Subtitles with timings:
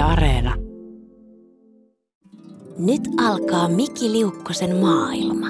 [0.00, 0.54] Yle Areena.
[2.78, 5.46] Nyt alkaa Miki Liukkosen maailma.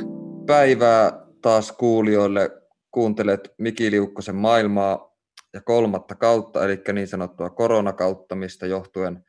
[0.46, 2.50] Päivää taas kuulijoille.
[2.91, 5.17] Kuuntelet Miki Liukkosen maailmaa
[5.55, 9.24] ja kolmatta kautta, eli niin sanottua koronakautta, mistä johtuen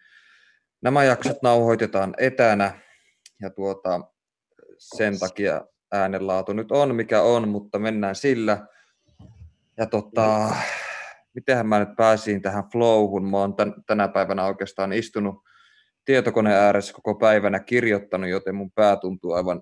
[0.82, 2.80] nämä jaksot nauhoitetaan etänä.
[3.42, 4.02] Ja tuota,
[4.78, 5.62] sen takia
[5.92, 8.68] äänenlaatu nyt on mikä on, mutta mennään sillä.
[9.78, 10.56] Ja tota,
[11.34, 13.30] mitenhän mä nyt pääsin tähän flowhun.
[13.30, 15.36] Mä oon tän, tänä päivänä oikeastaan istunut
[16.06, 19.62] tietokoneen ääressä koko päivänä kirjoittanut, joten mun pää tuntuu aivan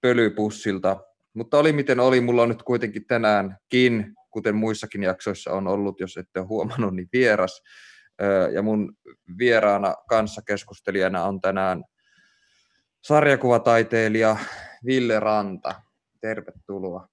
[0.00, 0.96] pölypussilta.
[1.34, 6.16] Mutta oli miten oli, mulla on nyt kuitenkin tänäänkin, kuten muissakin jaksoissa on ollut, jos
[6.16, 7.62] ette ole huomannut, niin vieras.
[8.52, 8.96] Ja mun
[9.38, 11.84] vieraana kanssakeskustelijana on tänään
[13.00, 14.36] sarjakuvataiteilija
[14.84, 15.74] Ville Ranta.
[16.20, 17.08] Tervetuloa.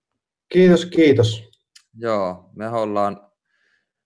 [0.50, 1.50] Kiitos, kiitos.
[1.98, 3.32] Joo, me ollaan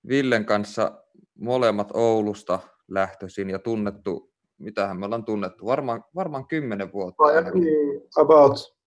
[0.08, 1.04] Villen kanssa
[1.36, 7.24] molemmat Oulusta lähtöisin ja tunnettu, mitähän me ollaan tunnettu, varmaan, varmaan kymmenen vuotta.
[7.54, 8.80] Niin, about.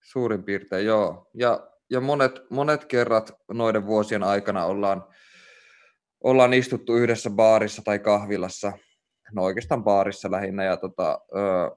[0.00, 1.30] Suurin piirtein, joo.
[1.34, 5.04] Ja, ja monet, monet kerrat noiden vuosien aikana ollaan,
[6.20, 8.72] ollaan istuttu yhdessä baarissa tai kahvilassa,
[9.32, 11.70] no oikeastaan baarissa lähinnä, ja tota, öö,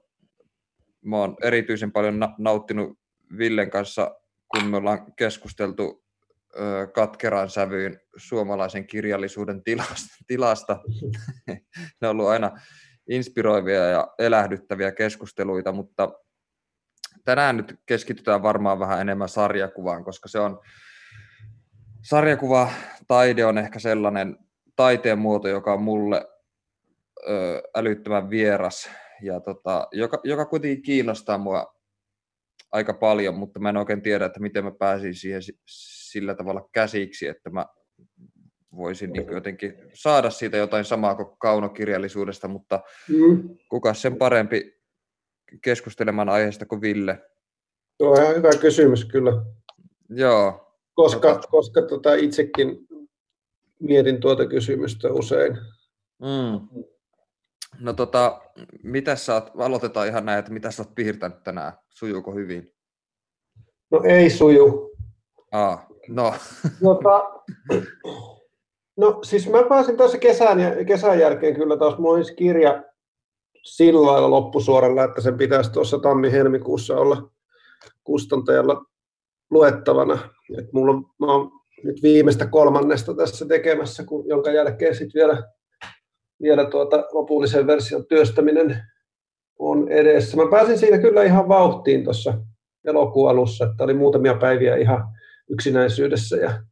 [1.04, 2.98] mä oon erityisen paljon nauttinut
[3.38, 4.14] Villen kanssa,
[4.48, 6.05] kun me ollaan keskusteltu
[6.94, 10.16] katkeran sävyyn suomalaisen kirjallisuuden tilasta.
[10.26, 10.80] tilasta.
[12.00, 12.50] ne on ollut aina
[13.08, 16.12] inspiroivia ja elähdyttäviä keskusteluita, mutta
[17.24, 20.60] tänään nyt keskitytään varmaan vähän enemmän sarjakuvaan, koska se on
[22.02, 22.70] sarjakuva
[23.08, 24.36] taide on ehkä sellainen
[24.76, 26.26] taiteen muoto, joka on mulle
[27.76, 28.90] älyttömän vieras
[29.22, 31.75] ja tota, joka, joka kuitenkin kiinnostaa mua
[32.76, 37.26] aika paljon, mutta mä en oikein tiedä, että miten mä pääsin siihen sillä tavalla käsiksi,
[37.26, 37.66] että mä
[38.76, 43.48] voisin niin jotenkin saada siitä jotain samaa kuin kaunokirjallisuudesta, mutta mm.
[43.68, 44.76] kuka sen parempi
[45.62, 47.22] keskustelemaan aiheesta kuin Ville?
[47.98, 49.32] Tuo on ihan hyvä kysymys kyllä.
[50.10, 50.72] Joo.
[50.94, 51.48] Koska, tota...
[51.48, 52.86] koska tota itsekin
[53.80, 55.56] mietin tuota kysymystä usein.
[56.18, 56.84] Mm.
[57.80, 58.40] No tota,
[58.82, 62.75] mitä sä oot, aloitetaan ihan näin, että mitä sä oot piirtänyt tänään, sujuuko hyvin?
[63.90, 64.90] No ei suju.
[65.52, 66.34] Aa, no.
[66.82, 67.30] Tota,
[68.96, 72.84] no siis mä pääsin tuossa kesän, kesän jälkeen kyllä taas, mulla olisi kirja
[73.62, 77.30] sillä lailla loppusuoralla, että sen pitäisi tuossa tammi-helmikuussa olla
[78.04, 78.84] kustantajalla
[79.50, 80.18] luettavana.
[80.58, 81.50] Et mulla on, mä oon
[81.84, 85.42] nyt viimeistä kolmannesta tässä tekemässä, kun, jonka jälkeen sitten vielä
[86.42, 88.82] vielä tuota lopullisen version työstäminen
[89.58, 90.36] on edessä.
[90.36, 92.34] Mä pääsin siinä kyllä ihan vauhtiin tuossa
[92.86, 95.08] elokuun alussa, että oli muutamia päiviä ihan
[95.48, 96.62] yksinäisyydessä ja,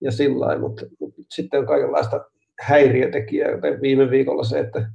[0.00, 2.24] ja sillä mutta, mutta sitten on kaikenlaista
[2.60, 4.90] häiriötekijää, joten viime viikolla se, että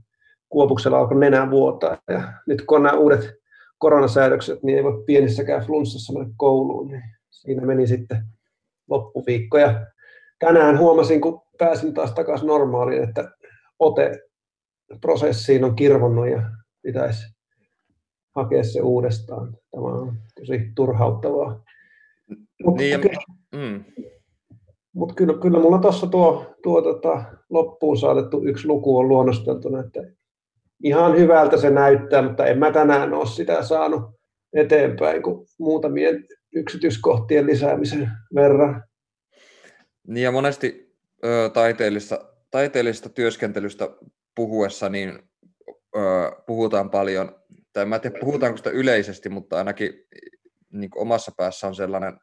[0.50, 3.34] Kuopuksella alkoi nenää vuotaa ja nyt kun on nämä uudet
[3.78, 8.18] koronasäädökset, niin ei voi pienissäkään flunssassa mennä kouluun, niin siinä meni sitten
[8.90, 9.58] loppuviikko.
[9.58, 9.86] Ja
[10.40, 13.32] tänään huomasin, kun pääsin taas takaisin normaaliin, että
[13.80, 14.20] ote
[15.02, 16.42] prosessiin on kirvonnut ja
[16.82, 17.41] pitäisi
[18.36, 19.58] hakea se uudestaan.
[19.72, 21.64] Tämä on tosi turhauttavaa.
[22.66, 23.20] Mutta niin, kyllä,
[23.56, 23.84] mm.
[24.94, 30.00] mut kyllä, kyllä mulla tuossa tuo, tuo tota, loppuun saatettu yksi luku on luonnosteltuna, että
[30.84, 34.02] ihan hyvältä se näyttää, mutta en mä tänään ole sitä saanut
[34.54, 36.26] eteenpäin kuin muutamien
[36.56, 38.84] yksityiskohtien lisäämisen verran.
[40.08, 43.90] Niin ja monesti ö, taiteellista taiteellisesta työskentelystä
[44.36, 45.20] puhuessa niin
[45.96, 46.00] ö,
[46.48, 47.36] puhutaan paljon,
[47.74, 49.94] tai mä en tiedä puhutaanko sitä yleisesti, mutta ainakin
[50.72, 52.18] niin omassa päässä on sellainen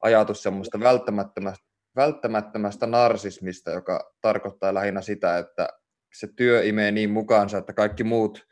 [0.00, 1.64] ajatus semmoista välttämättömästä,
[1.96, 5.68] välttämättömästä narsismista, joka tarkoittaa lähinnä sitä, että
[6.14, 8.46] se työ imee niin mukaansa, että kaikki muut,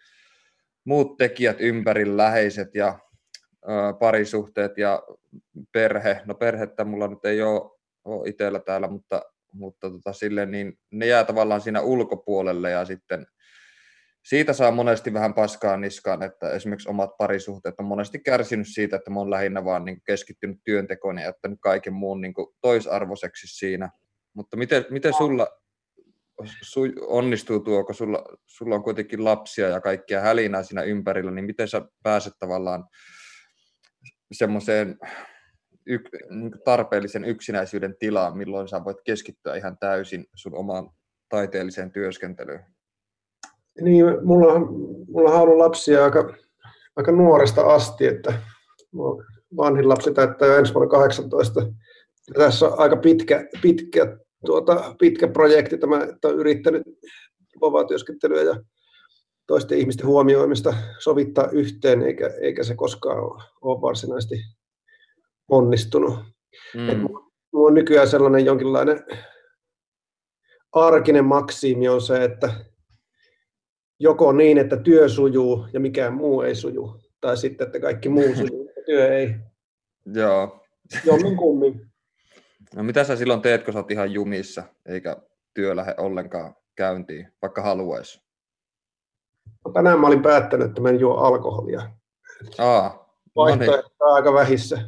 [0.84, 2.98] muut tekijät ympärillä, läheiset ja
[3.64, 3.68] ö,
[4.00, 5.02] parisuhteet ja
[5.72, 7.70] perhe, no perhettä mulla nyt ei ole,
[8.04, 13.26] ole itsellä täällä, mutta mutta tota, sille, niin ne jää tavallaan siinä ulkopuolelle ja sitten
[14.22, 19.10] siitä saa monesti vähän paskaa niskaan, että esimerkiksi omat parisuhteet on monesti kärsinyt siitä, että
[19.10, 23.90] mä oon lähinnä vaan niin keskittynyt työntekoon ja jättänyt kaiken muun niin toisarvoiseksi siinä.
[24.34, 25.46] Mutta miten, miten sulla
[26.62, 31.44] su, onnistuu tuo, kun sulla, sulla on kuitenkin lapsia ja kaikkia hälinää siinä ympärillä, niin
[31.44, 32.84] miten sä pääset tavallaan
[34.32, 34.98] semmoiseen
[35.86, 40.90] yk, niin tarpeellisen yksinäisyyden tilaa, milloin sä voit keskittyä ihan täysin sun omaan
[41.28, 42.71] taiteelliseen työskentelyyn?
[43.80, 44.60] Niin, mulla,
[45.08, 46.34] mulla on ollut lapsia aika,
[46.96, 48.34] aika nuoresta asti, että
[49.56, 51.60] vanhin lapsi täyttää jo ensi vuonna 18.
[52.28, 54.16] Ja tässä on aika pitkä, pitkä,
[54.46, 56.82] tuota, pitkä projekti, tämä, että on yrittänyt
[57.60, 58.56] kovaa työskentelyä ja
[59.46, 63.18] toisten ihmisten huomioimista sovittaa yhteen, eikä, eikä se koskaan
[63.62, 64.34] ole varsinaisesti
[65.48, 66.14] onnistunut.
[66.74, 66.88] Mm.
[66.88, 69.04] Et mulla on nykyään sellainen jonkinlainen
[70.72, 72.71] arkinen maksiimi on se, että
[74.02, 78.34] joko niin, että työ sujuu ja mikään muu ei suju, tai sitten, että kaikki muu
[78.36, 79.34] sujuu ja työ ei.
[80.14, 80.64] Joo.
[81.04, 81.86] Jommin kummin.
[82.76, 85.16] No mitä sä silloin teet, kun sä oot ihan jumissa, eikä
[85.54, 88.22] työ lähde ollenkaan käyntiin, vaikka haluaisi?
[89.64, 91.90] No, tänään mä olin päättänyt, että mä en juo alkoholia.
[92.58, 94.14] Aa, Vaihtoehto no niin.
[94.14, 94.78] aika vähissä.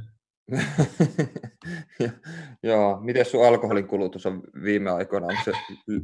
[2.63, 5.53] Joo, miten sun alkoholin kulutus on viime aikoina, onko se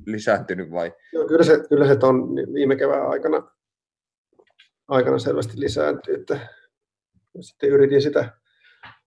[0.07, 0.93] lisääntynyt vai?
[1.13, 3.51] Joo, kyllä se, kyllä se on viime kevään aikana,
[4.89, 6.49] aikana selvästi lisääntynyt, että
[7.41, 8.33] sitten yritin sitä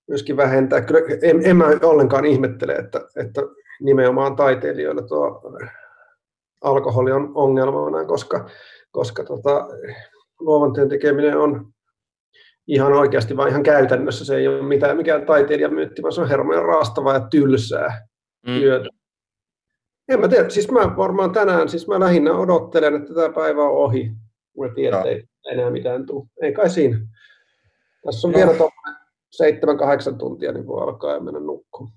[0.08, 0.82] myöskin vähentää.
[0.82, 3.42] Kyllä en, en mä ollenkaan ihmettele, että, että
[3.82, 5.42] nimenomaan taiteilijoilla tuo
[6.62, 8.50] alkoholi on ongelmana, koska,
[8.92, 9.68] koska tota,
[10.40, 11.74] luovan työn tekeminen on
[12.68, 16.66] ihan oikeasti, vaan ihan käytännössä se ei ole mitään mikään taiteilijamyytti, vaan se on hermojen
[16.66, 18.08] raastavaa ja tylsää
[18.48, 18.54] mm.
[18.54, 18.90] työtä.
[20.10, 23.78] En mä tiedä, siis mä varmaan tänään, siis mä lähinnä odottelen, että tämä päivä on
[23.78, 24.12] ohi.
[24.60, 26.26] Mä tiedän, että ei enää mitään tule.
[26.42, 26.98] Ei kai siinä.
[28.06, 28.38] Tässä on no.
[28.38, 28.52] vielä
[29.32, 31.94] seitsemän, kahdeksan tuntia, niin voi alkaa ja mennä nukkumaan.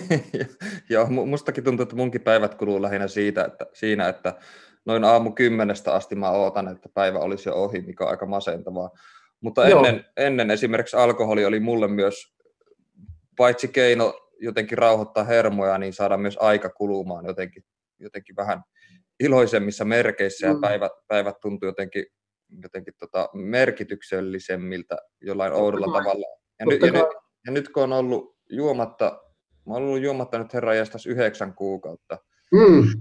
[0.90, 4.34] Joo, mustakin tuntuu, että munkin päivät kuluu lähinnä siitä, että, siinä, että
[4.86, 8.90] noin aamu kymmenestä asti mä ootan, että päivä olisi jo ohi, mikä on aika masentavaa.
[9.44, 12.34] Mutta ennen, ennen esimerkiksi alkoholi oli mulle myös
[13.36, 17.64] paitsi keino jotenkin rauhoittaa hermoja, niin saada myös aika kulumaan jotenkin,
[17.98, 18.62] jotenkin vähän
[19.20, 20.60] iloisemmissa merkeissä ja mm.
[20.60, 22.06] päivät, päivät tuntuu jotenkin,
[22.62, 26.26] jotenkin tota merkityksellisemmiltä jollain oudolla tavalla.
[26.60, 27.06] Ja, ny, ja, nyt,
[27.46, 29.20] ja nyt kun on ollut juomatta,
[29.66, 30.72] mä olen ollut juomatta nyt herra
[31.06, 32.18] yhdeksän kuukautta.
[32.52, 33.00] Mm.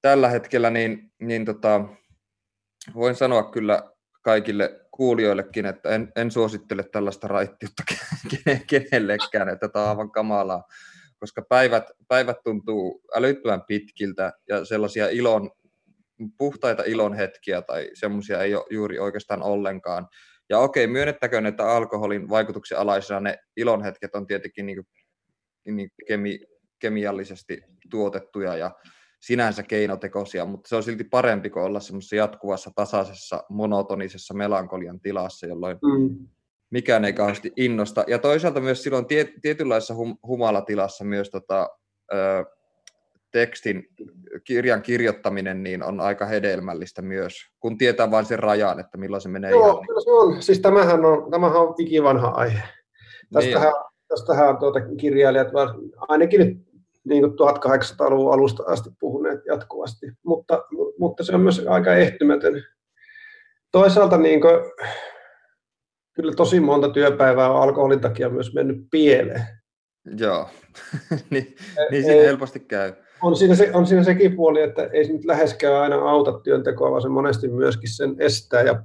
[0.00, 1.84] Tällä hetkellä niin, niin tota,
[2.94, 7.82] voin sanoa kyllä kaikille kuulijoillekin, että en, en suosittele tällaista raittiutta
[8.70, 10.64] kenellekään, että tämä on aivan kamalaa,
[11.18, 15.50] koska päivät, päivät tuntuu älyttömän pitkiltä ja sellaisia ilon,
[16.38, 20.08] puhtaita ilon hetkiä tai semmoisia ei ole juuri oikeastaan ollenkaan.
[20.48, 24.86] Ja okei, myönnettäköön, että alkoholin vaikutuksen alaisena ne ilonhetket on tietenkin niin
[25.66, 26.40] niin kemi,
[26.78, 28.70] kemiallisesti tuotettuja ja
[29.22, 35.46] sinänsä keinotekoisia, mutta se on silti parempi kuin olla semmoisessa jatkuvassa, tasaisessa, monotonisessa melankolian tilassa,
[35.46, 36.28] jolloin mm.
[36.70, 38.04] mikään ei kauheasti innosta.
[38.06, 41.70] Ja toisaalta myös silloin tie, tietynlaisessa hum, humalatilassa myös tota,
[42.12, 42.44] ö,
[43.32, 43.88] tekstin,
[44.44, 49.28] kirjan kirjoittaminen niin on aika hedelmällistä myös, kun tietää vain sen rajan, että milloin se
[49.28, 49.86] menee Joo, ihan...
[49.86, 50.42] Kyllä se on.
[50.42, 52.62] Siis tämähän on, tämähän on ikivanha aihe.
[53.32, 53.84] Tästähän, niin.
[54.08, 55.48] tästähän tuota kirjailijat,
[56.08, 56.71] ainakin nyt
[57.04, 60.64] niin kuin 1800-luvun alusta asti puhuneet jatkuvasti, mutta,
[60.98, 62.64] mutta se on myös aika ehtymätön.
[63.72, 64.54] Toisaalta niin kuin,
[66.12, 69.42] kyllä tosi monta työpäivää on alkoholin takia myös mennyt pieleen.
[70.18, 70.48] Joo,
[71.30, 71.56] niin,
[71.90, 72.92] niin siinä helposti käy.
[73.22, 76.90] On siinä, se, on siinä sekin puoli, että ei se nyt läheskään aina auta työntekoa,
[76.90, 78.82] vaan se monesti myöskin sen estää ja,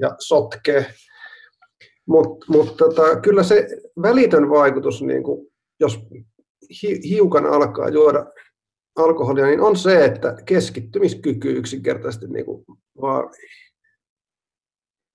[0.00, 0.86] ja sotkee.
[2.06, 3.68] Mutta mut tota, kyllä se
[4.02, 5.46] välitön vaikutus, niin kuin,
[5.80, 5.98] jos
[6.82, 8.26] hi, hiukan alkaa juoda
[8.96, 12.64] alkoholia, niin on se, että keskittymiskyky yksinkertaisesti niin kuin
[13.00, 13.30] vaan,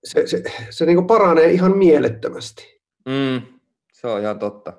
[0.03, 2.81] se, se, se niin kuin paranee ihan mielettömästi.
[3.05, 3.41] Mm,
[3.93, 4.73] se on ihan totta.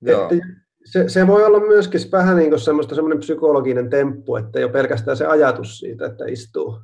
[0.00, 0.22] Joo.
[0.22, 0.46] Että
[0.84, 5.16] se, se voi olla myöskin vähän niin kuin semmoista semmoinen psykologinen temppu, että jo pelkästään
[5.16, 6.80] se ajatus siitä, että istuu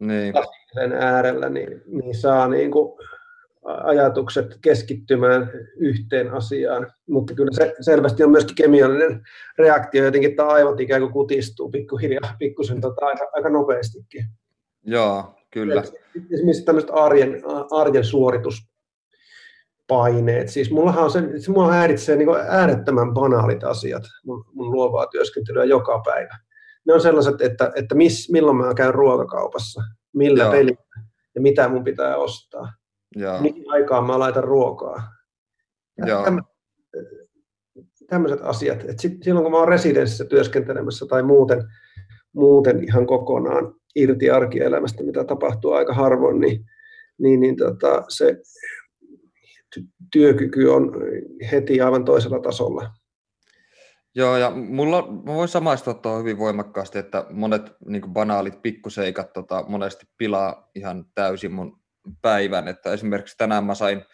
[0.00, 0.34] niin.
[0.74, 2.98] sen äärellä, niin, niin saa niin kuin
[3.64, 9.22] ajatukset keskittymään yhteen asiaan, mutta kyllä se selvästi on myöskin kemiallinen
[9.58, 14.24] reaktio, jotenkin että aivot ikään kuin kutistuu pikkuhiljaa, pikkusen tota, aika, aika nopeastikin.
[14.84, 15.82] Joo, kyllä.
[16.32, 20.48] Esimerkiksi tämmöiset arjen, arjen suorituspaineet.
[20.48, 25.64] Siis mullahan on se, se mua häiritsee niin äärettömän banaalit asiat mun, mun luovaa työskentelyä
[25.64, 26.38] joka päivä.
[26.86, 30.82] Ne on sellaiset, että, että miss, milloin mä käyn ruokakaupassa, millä pelillä
[31.34, 32.81] ja mitä mun pitää ostaa
[33.16, 33.40] Joo.
[33.40, 35.02] mihin aikaan mä laitan ruokaa.
[36.06, 36.24] Joo.
[38.08, 38.84] tämmöiset asiat.
[38.88, 41.62] Et sit, silloin kun mä oon residenssissä työskentelemässä tai muuten,
[42.32, 46.64] muuten ihan kokonaan irti arkielämästä, mitä tapahtuu aika harvoin, niin,
[47.18, 48.42] niin, niin tota, se
[50.12, 50.92] työkyky on
[51.52, 52.90] heti aivan toisella tasolla.
[54.14, 59.64] Joo, ja mulla, mä voin samaistua tuohon hyvin voimakkaasti, että monet niin banaalit pikkuseikat tota,
[59.68, 61.81] monesti pilaa ihan täysin mun
[62.22, 64.04] päivän, että esimerkiksi tänään mä sain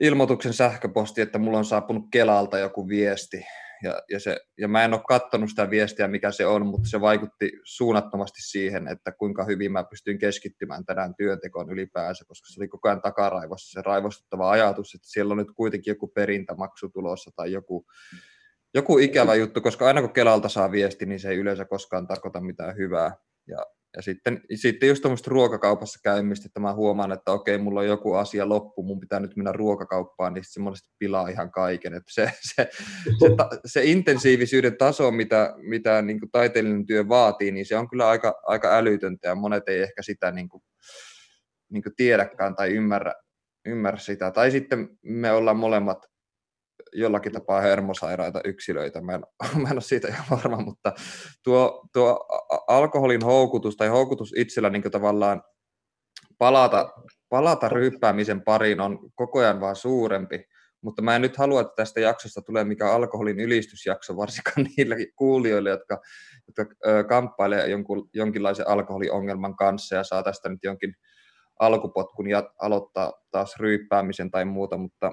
[0.00, 3.44] ilmoituksen sähköposti, että mulla on saapunut Kelalta joku viesti,
[3.82, 7.00] Ja, ja, se, ja mä en ole katsonut sitä viestiä, mikä se on, mutta se
[7.00, 12.68] vaikutti suunnattomasti siihen, että kuinka hyvin mä pystyin keskittymään tänään työntekoon ylipäänsä, koska se oli
[12.68, 17.52] koko ajan takaraivossa se raivostuttava ajatus, että siellä on nyt kuitenkin joku perintämaksu tulossa tai
[17.52, 17.86] joku,
[18.74, 22.40] joku ikävä juttu, koska aina kun Kelalta saa viesti, niin se ei yleensä koskaan tarkoita
[22.40, 23.16] mitään hyvää.
[23.46, 23.66] Ja
[23.96, 28.14] ja sitten, sitten just tuommoista ruokakaupassa käymistä, että mä huomaan, että okei, mulla on joku
[28.14, 31.94] asia loppu, mun pitää nyt mennä ruokakauppaan, niin se monesti pilaa ihan kaiken.
[31.94, 32.70] Että se, se,
[33.18, 38.08] se, se, intensiivisyyden taso, mitä, mitä niin kuin taiteellinen työ vaatii, niin se on kyllä
[38.08, 40.62] aika, aika älytöntä, ja monet ei ehkä sitä niin kuin,
[41.70, 43.14] niin kuin tiedäkään tai ymmärrä,
[43.66, 44.30] ymmärrä sitä.
[44.30, 46.09] Tai sitten me ollaan molemmat
[46.92, 49.00] jollakin tapaa hermosairaita yksilöitä.
[49.00, 49.22] Mä en,
[49.62, 50.92] mä en ole siitä ihan varma, mutta
[51.44, 52.26] tuo, tuo
[52.68, 55.42] alkoholin houkutus tai houkutus itsellä niin tavallaan
[56.38, 56.92] palata,
[57.28, 60.44] palata ryyppäämisen pariin on koko ajan vaan suurempi.
[60.82, 65.70] Mutta mä en nyt halua, että tästä jaksosta tulee mikä alkoholin ylistysjakso, varsinkaan niille kuulijoille,
[65.70, 66.00] jotka,
[66.46, 66.74] jotka
[67.08, 70.94] kamppailee jonkun, jonkinlaisen alkoholiongelman kanssa ja saa tästä nyt jonkin
[71.58, 75.12] alkupotkun ja aloittaa taas ryyppäämisen tai muuta, mutta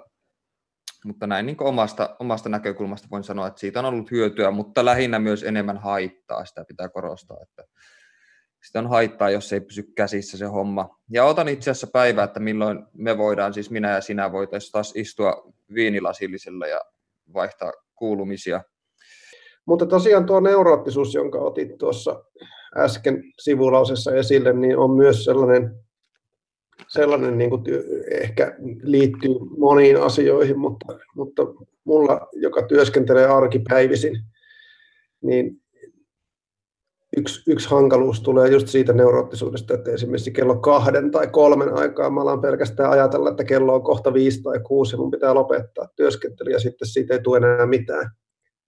[1.08, 5.20] mutta näin niin omasta, omasta näkökulmasta voin sanoa, että siitä on ollut hyötyä, mutta lähinnä
[5.20, 7.64] myös enemmän haittaa, sitä pitää korostaa, että
[8.64, 11.00] sitä on haittaa, jos ei pysy käsissä se homma.
[11.10, 14.94] Ja otan itse asiassa päivää, että milloin me voidaan, siis minä ja sinä voitaisiin taas
[14.96, 16.82] istua viinilasillisella ja
[17.34, 18.62] vaihtaa kuulumisia.
[19.66, 22.24] Mutta tosiaan tuo neuroottisuus, jonka otit tuossa
[22.78, 25.87] äsken sivulausessa esille, niin on myös sellainen
[26.88, 27.64] sellainen niin kuin
[28.12, 31.44] ehkä liittyy moniin asioihin, mutta, mutta
[31.84, 34.18] mulla, joka työskentelee arkipäivisin,
[35.22, 35.62] niin
[37.18, 42.22] yksi, yksi hankaluus tulee just siitä neuroottisuudesta, että esimerkiksi kello kahden tai kolmen aikaa mä
[42.22, 46.52] alan pelkästään ajatella, että kello on kohta viisi tai kuusi ja mun pitää lopettaa työskentely
[46.52, 48.12] ja sitten siitä ei tule enää mitään.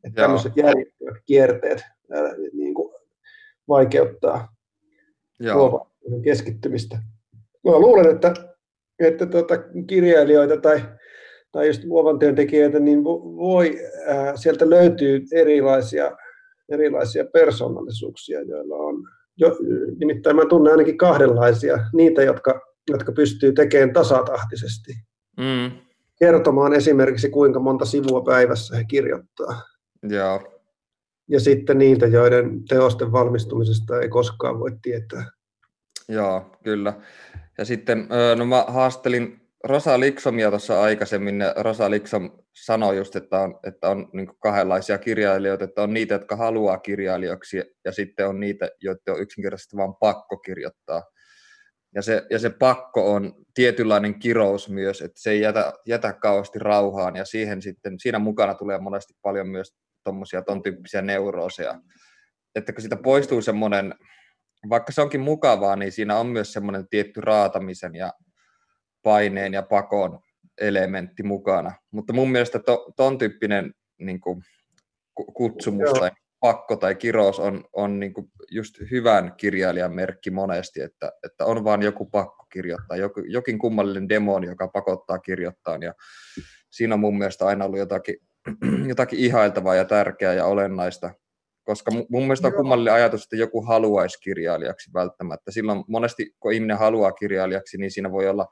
[0.03, 2.93] Että tämmöiset järjettömät kierteet ää, niin kuin
[3.67, 4.55] vaikeuttaa
[5.39, 5.87] Joo.
[6.23, 6.97] keskittymistä
[7.65, 8.33] mä luulen, että,
[8.99, 10.81] että tuota, kirjailijoita tai,
[11.51, 16.17] tai just luovan työntekijöitä, niin voi, ää, sieltä löytyy erilaisia,
[16.69, 19.03] erilaisia persoonallisuuksia, joilla on,
[19.37, 19.57] jo,
[19.99, 24.93] nimittäin mä tunnen ainakin kahdenlaisia, niitä, jotka, jotka pystyy tekemään tasatahtisesti.
[25.37, 25.71] Mm.
[26.19, 29.61] Kertomaan esimerkiksi, kuinka monta sivua päivässä he kirjoittaa.
[30.09, 30.59] Joo.
[31.27, 35.25] Ja sitten niitä, joiden teosten valmistumisesta ei koskaan voi tietää.
[36.07, 36.93] Joo, kyllä.
[37.59, 43.39] Ja sitten, no mä haastelin Rosa Liksomia tuossa aikaisemmin, ja Rosa Liksom sanoi just, että
[43.39, 48.39] on, että on niin kahdenlaisia kirjailijoita, että on niitä, jotka haluaa kirjailijoiksi, ja sitten on
[48.39, 51.03] niitä, joita on yksinkertaisesti vain pakko kirjoittaa.
[51.95, 56.59] Ja se, ja se pakko on tietynlainen kirous myös, että se ei jätä, jätä kauheasti
[56.59, 61.81] rauhaan, ja siihen sitten, siinä mukana tulee monesti paljon myös tuommoisia ton tyyppisiä neurooseja.
[62.55, 63.93] Että kun siitä poistuu semmoinen
[64.69, 68.13] vaikka se onkin mukavaa, niin siinä on myös semmoinen tietty raatamisen ja
[69.03, 70.19] paineen ja pakon
[70.61, 71.71] elementti mukana.
[71.91, 74.41] Mutta mun mielestä to, ton tyyppinen niin kuin,
[75.33, 75.93] kutsumus Joo.
[75.93, 81.45] tai pakko tai kirous on, on niin kuin just hyvän kirjailijan merkki monesti, että, että
[81.45, 85.77] on vaan joku pakko kirjoittaa, joku, jokin kummallinen demoni, joka pakottaa kirjoittaa.
[85.81, 85.93] Ja
[86.71, 88.15] siinä on mun mielestä aina ollut jotakin,
[88.89, 91.13] jotakin ihailtavaa ja tärkeää ja olennaista
[91.69, 95.51] koska mun mielestä on kummallinen ajatus, että joku haluaisi kirjailijaksi välttämättä.
[95.51, 98.47] Silloin monesti, kun ihminen haluaa kirjailijaksi, niin siinä voi olla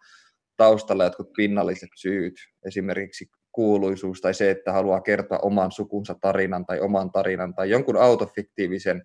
[0.57, 2.33] taustalla jotkut pinnalliset syyt,
[2.65, 7.97] esimerkiksi kuuluisuus tai se, että haluaa kertoa oman sukunsa tarinan tai oman tarinan tai jonkun
[7.97, 9.03] autofiktiivisen,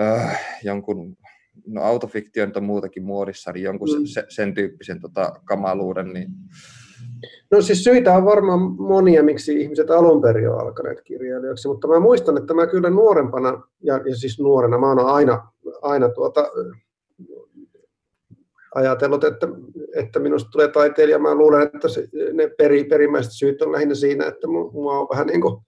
[0.00, 1.16] äh, jonkun,
[1.66, 4.06] no autofiktio on muutakin muodissa, niin jonkun mm.
[4.06, 6.28] sen, sen tyyppisen tota, kamaluuden, niin
[7.50, 12.00] No siis syitä on varmaan monia, miksi ihmiset alun perin on alkaneet kirjailijoiksi, mutta mä
[12.00, 15.48] muistan, että mä kyllä nuorempana, ja, ja siis nuorena, mä oon aina,
[15.82, 16.50] aina tuota,
[18.74, 19.48] ajatellut, että,
[19.96, 21.18] että minusta tulee taiteilija.
[21.18, 25.26] Mä luulen, että se, ne peri, perimmäiset syyt on lähinnä siinä, että mua on vähän
[25.26, 25.62] niin kuin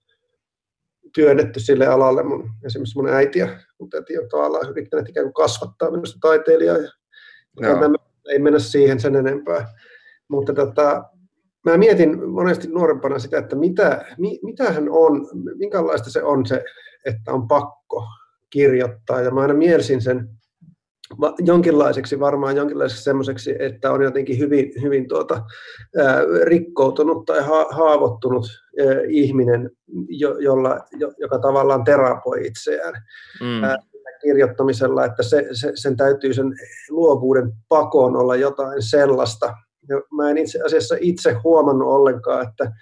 [1.14, 2.22] työnnetty sille alalle.
[2.22, 3.48] Mun, esimerkiksi mun äiti ja
[3.78, 6.76] mun täti on tavallaan yrittäneet ikään kuin kasvattaa minusta taiteilijaa.
[6.76, 6.88] Ja,
[7.60, 7.90] ja
[8.28, 9.66] ei mennä siihen sen enempää.
[10.28, 11.04] Mutta tota,
[11.64, 14.04] mä mietin monesti nuorempana sitä, että mitä,
[14.42, 15.28] mitä hän on,
[15.58, 16.64] minkälaista se on se,
[17.04, 18.04] että on pakko
[18.50, 19.20] kirjoittaa.
[19.20, 20.28] Ja mä aina mielsin sen
[21.38, 25.42] jonkinlaiseksi, varmaan jonkinlaiseksi semmoiseksi, että on jotenkin hyvin, hyvin tuota,
[25.98, 28.46] ää, rikkoutunut tai ha, haavoittunut
[28.80, 29.70] ää, ihminen,
[30.08, 32.94] jo, jolla, jo, joka tavallaan terapoi itseään.
[33.40, 33.64] Mm.
[33.64, 33.76] Ää,
[34.22, 36.52] kirjoittamisella, että se, se, sen täytyy sen
[36.90, 39.54] luovuuden pakoon olla jotain sellaista,
[39.88, 42.72] ja mä en itse asiassa itse huomannut ollenkaan, että,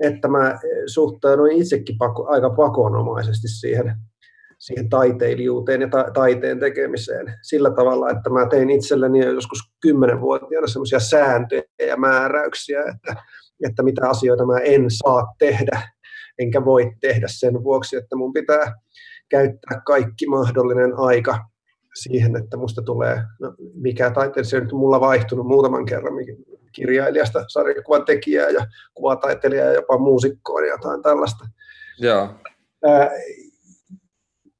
[0.00, 3.96] että mä suhtaudun itsekin pako, aika pakonomaisesti siihen,
[4.58, 10.66] siihen taiteilijuuteen ja ta- taiteen tekemiseen sillä tavalla, että mä tein itselleni jo joskus kymmenenvuotiaana
[10.66, 13.22] semmoisia sääntöjä ja määräyksiä, että,
[13.68, 15.82] että mitä asioita mä en saa tehdä,
[16.38, 18.74] enkä voi tehdä sen vuoksi, että mun pitää
[19.28, 21.38] käyttää kaikki mahdollinen aika
[22.02, 26.14] siihen, että musta tulee, no, mikä taiteilija nyt mulla vaihtunut muutaman kerran,
[26.72, 31.44] kirjailijasta, sarjakuvan tekijää ja kuvataiteilijaa ja jopa muusikkoa ja jotain tällaista.
[31.98, 32.28] Joo.
[32.84, 33.10] Ää,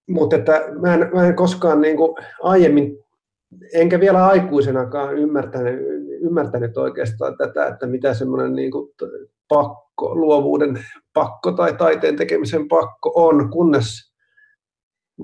[0.09, 2.99] mutta että mä en, mä en koskaan niin kuin aiemmin,
[3.73, 5.81] enkä vielä aikuisenakaan ymmärtänyt,
[6.21, 8.90] ymmärtänyt oikeastaan tätä, että mitä semmoinen niin kuin
[9.49, 14.05] pakko, luovuuden pakko tai taiteen tekemisen pakko on, kunnes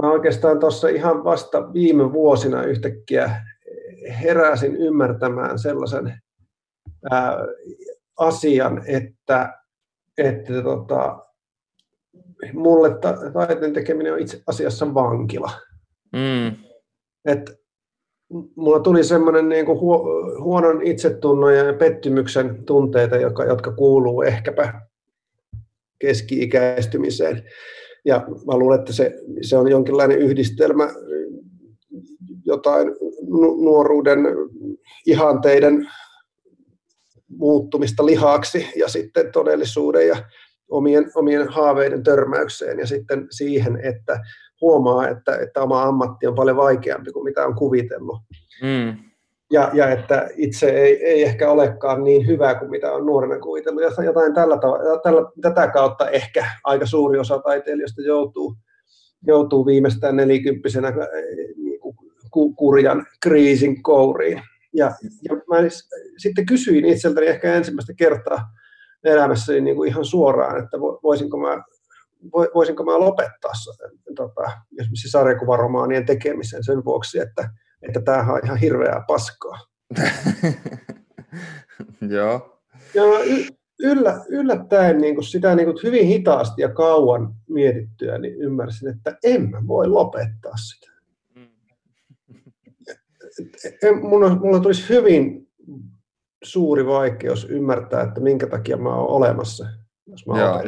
[0.02, 3.36] mä oikeastaan tuossa ihan vasta viime vuosina yhtäkkiä
[4.22, 6.18] heräsin ymmärtämään sellaisen
[7.10, 7.36] ää,
[8.16, 9.58] asian, että,
[10.18, 11.26] että tota,
[12.52, 15.50] mulle ta- taiteen tekeminen on itse asiassa vankila.
[16.12, 16.46] Mm.
[17.24, 17.62] Et
[18.56, 20.04] mulla tuli semmoinen niin kuin huo,
[20.40, 24.80] huonon itsetunnon ja pettymyksen tunteita, jotka, jotka kuuluu ehkäpä
[25.98, 27.42] keski-ikäistymiseen.
[28.04, 30.88] Ja mä luulen, että se, se on jonkinlainen yhdistelmä
[32.44, 32.88] jotain
[33.62, 34.18] nuoruuden
[35.06, 35.88] ihanteiden
[37.28, 40.16] muuttumista lihaksi ja sitten todellisuuden ja
[40.70, 44.20] omien, omien haaveiden törmäykseen ja sitten siihen, että
[44.60, 48.18] huomaa, että, että oma ammatti on paljon vaikeampi kuin mitä on kuvitellut.
[48.62, 49.11] Mm.
[49.52, 53.82] Ja, ja että itse ei, ei ehkä olekaan niin hyvä kuin mitä on nuorena kuvitellut.
[54.04, 54.58] Jotain tällä,
[55.02, 58.54] tällä, tätä kautta ehkä aika suuri osa taiteilijoista joutuu,
[59.26, 60.92] joutuu viimeistään nelikymppisenä
[61.56, 61.80] niin
[62.30, 64.42] kuin kurjan kriisin kouriin.
[64.74, 64.92] Ja,
[65.22, 65.56] ja mä
[66.16, 68.38] sitten kysyin itseltäni ehkä ensimmäistä kertaa
[69.04, 71.62] elämässäni niin kuin ihan suoraan, että voisinko mä,
[72.54, 73.52] voisinko mä lopettaa
[74.16, 77.50] tota, esimerkiksi sarjakuvaromaanien tekemisen sen vuoksi, että,
[77.82, 79.58] että tämähän on ihan hirveää paskaa.
[82.14, 82.62] Joo.
[82.94, 83.02] Ja
[83.82, 89.18] yllä, yllättäen niin kuin sitä niin kuin hyvin hitaasti ja kauan mietittyä, niin ymmärsin, että
[89.24, 90.92] en mä voi lopettaa sitä.
[91.34, 91.48] Mm.
[94.08, 95.48] Mulla, mulla tulisi hyvin
[96.44, 99.66] suuri vaikeus ymmärtää, että minkä takia mä oon olemassa,
[100.06, 100.62] jos mä Joo.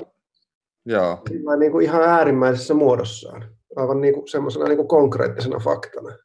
[0.87, 1.23] Joo.
[1.45, 3.45] Mä niin kuin ihan äärimmäisessä muodossaan,
[3.77, 6.17] aivan niin kuin semmoisena niin kuin konkreettisena faktana.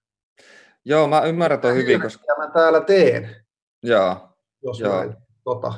[0.85, 2.21] Joo, mä ymmärrän toi hyvin, koska...
[2.21, 3.35] Mitä mä täällä teen,
[3.83, 4.37] Joo.
[4.63, 5.05] jos Joo.
[5.05, 5.13] mä
[5.43, 5.73] tota.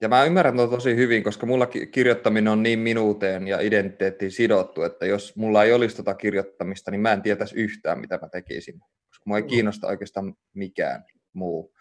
[0.00, 4.82] Ja mä ymmärrän tuon tosi hyvin, koska mulla kirjoittaminen on niin minuuteen ja identiteettiin sidottu,
[4.82, 8.80] että jos mulla ei olisi tota kirjoittamista, niin mä en tietäisi yhtään, mitä mä tekisin.
[8.80, 11.74] Koska mua ei kiinnosta oikeastaan mikään muu.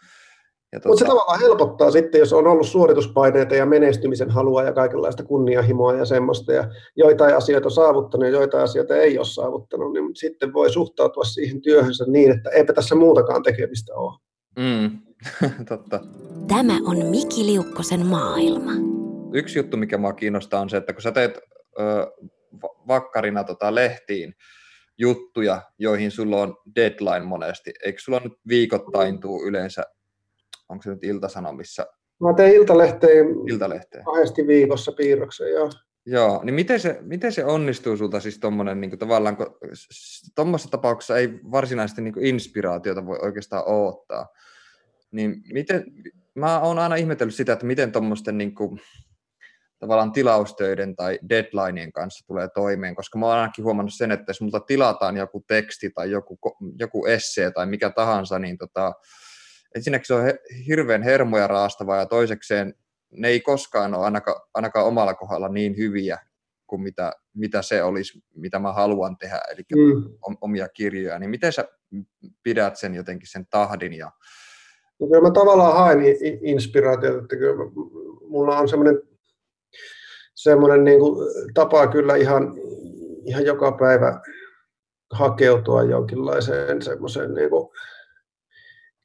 [0.71, 4.73] Ja Mutta se tota- tavallaan helpottaa sitten, jos on ollut suorituspaineita ja menestymisen halua ja
[4.73, 9.93] kaikenlaista kunnianhimoa ja semmoista, ja joitain asioita on saavuttanut ja joitain asioita ei ole saavuttanut,
[9.93, 14.19] niin sitten voi suhtautua siihen työhönsä niin, että eipä tässä muutakaan tekemistä ole.
[14.59, 14.99] Mm,
[15.69, 15.99] totta.
[16.47, 18.71] Tämä on Miki Liukkosen maailma.
[19.33, 21.39] Yksi juttu, mikä mua kiinnostaa, on se, että kun sä teet
[21.79, 22.07] ö,
[22.87, 24.33] vakkarina tota lehtiin
[24.97, 29.83] juttuja, joihin sulla on deadline monesti, eikö sulla nyt viikoittain tuu yleensä
[30.69, 31.85] onko se nyt Iltasanomissa?
[32.21, 34.03] Mä teen Iltalehteen, Iltalehteen.
[34.05, 35.69] kahdesti viikossa piirroksen, joo.
[36.05, 39.57] Joo, niin miten se, miten se onnistuu sulta siis tuommoinen niin tavallaan, kun
[40.35, 44.27] tuommoisessa tapauksessa ei varsinaisesti niin inspiraatiota voi oikeastaan odottaa.
[45.11, 45.83] Niin miten,
[46.35, 48.81] mä oon aina ihmetellyt sitä, että miten tuommoisten niin kuin,
[49.79, 54.41] tavallaan tilaustöiden tai deadlineien kanssa tulee toimeen, koska mä oon ainakin huomannut sen, että jos
[54.41, 56.39] multa tilataan joku teksti tai joku,
[56.79, 58.93] joku essee tai mikä tahansa, niin tota,
[59.75, 60.23] ensinnäkin se on
[60.67, 62.73] hirveän hermoja raastavaa ja toisekseen
[63.11, 66.17] ne ei koskaan ole ainakaan, ainakaan omalla kohdalla niin hyviä
[66.67, 70.37] kuin mitä, mitä se olisi, mitä mä haluan tehdä, eli mm.
[70.41, 71.65] omia kirjoja, niin miten sä
[72.43, 73.93] pidät sen jotenkin sen tahdin?
[73.93, 74.11] Ja...
[74.99, 75.99] No, kyllä mä tavallaan haen
[76.41, 77.55] inspiraatiota, että kyllä
[78.29, 79.01] mulla on semmoinen,
[80.35, 82.53] semmoinen niin kuin tapa kyllä ihan,
[83.25, 84.21] ihan joka päivä
[85.11, 87.69] hakeutua jonkinlaiseen semmoiseen niin kuin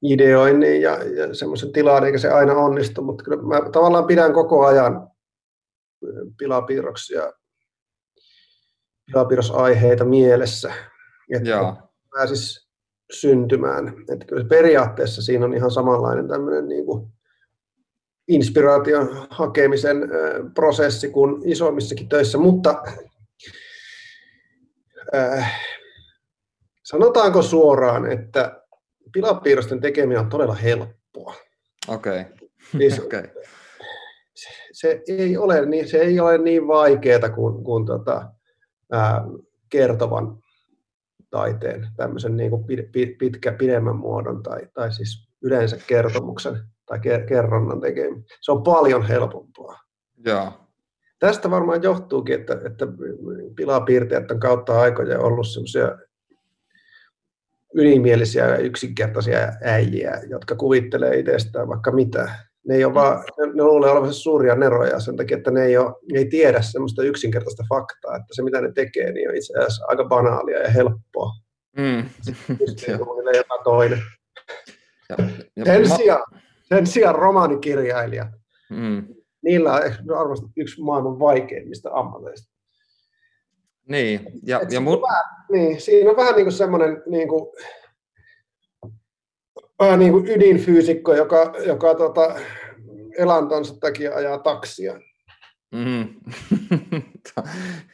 [0.05, 4.67] ideoinnin ja, ja semmoisen tilaan, eikä se aina onnistu, mutta kyllä mä tavallaan pidän koko
[4.67, 5.09] ajan
[6.39, 7.33] pilapiirroksia,
[9.07, 10.73] pilapiirrosaiheita mielessä,
[11.37, 11.77] että Joo.
[12.11, 12.69] pääsis
[13.13, 13.95] syntymään.
[14.13, 17.13] Että kyllä periaatteessa siinä on ihan samanlainen tämmöinen niin kuin
[18.29, 19.97] inspiraation hakemisen
[20.55, 22.83] prosessi kuin isommissakin töissä, mutta
[25.15, 25.61] äh,
[26.83, 28.64] sanotaanko suoraan, että
[29.13, 31.35] pilapiirrosten tekeminen on todella helppoa.
[31.89, 32.21] Okei.
[32.21, 32.49] Okay.
[32.79, 33.23] Siis, okay.
[34.35, 38.31] se, se, ei ole niin, se ei ole niin vaikeaa kuin, kuin tota,
[38.93, 39.25] ää,
[39.69, 40.39] kertovan
[41.31, 42.65] taiteen, tämmöisen niin kuin
[43.19, 48.25] pitkä, pidemmän muodon tai, tai siis yleensä kertomuksen tai kerronnan tekeminen.
[48.41, 49.81] Se on paljon helpompaa.
[50.27, 50.53] Joo.
[51.19, 52.87] Tästä varmaan johtuukin, että, että
[53.57, 55.99] pilapiirteet on kautta aikoja ollut semmoisia
[57.75, 62.31] ylimielisiä ja yksinkertaisia äijiä, jotka kuvittelee itsestään vaikka mitä.
[62.69, 65.77] Ne, ei ole vaan, ne, ne luulee olevansa suuria neroja sen takia, että ne ei,
[65.77, 69.59] ole, ne ei tiedä semmoista yksinkertaista faktaa, että se mitä ne tekee, niin on itse
[69.59, 71.31] asiassa aika banaalia ja helppoa.
[71.77, 72.05] Mm.
[73.37, 73.99] jotain toinen.
[75.09, 75.17] Ja,
[75.57, 76.23] ja sen, ma- sijaan,
[76.63, 78.29] sen sijaan romaanikirjailijat,
[78.71, 79.07] mm.
[79.43, 82.54] niillä on yksi maailman vaikeimmista ammateista.
[83.89, 85.03] Niin, ja, ja mun...
[85.03, 87.47] vähän, niin, siinä on vähän niin kuin semmoinen niin kuin,
[89.79, 92.35] vähän niin kuin ydinfyysikko, joka, joka tota,
[93.19, 95.01] elantonsa takia ajaa taksia.
[95.75, 96.09] Mm.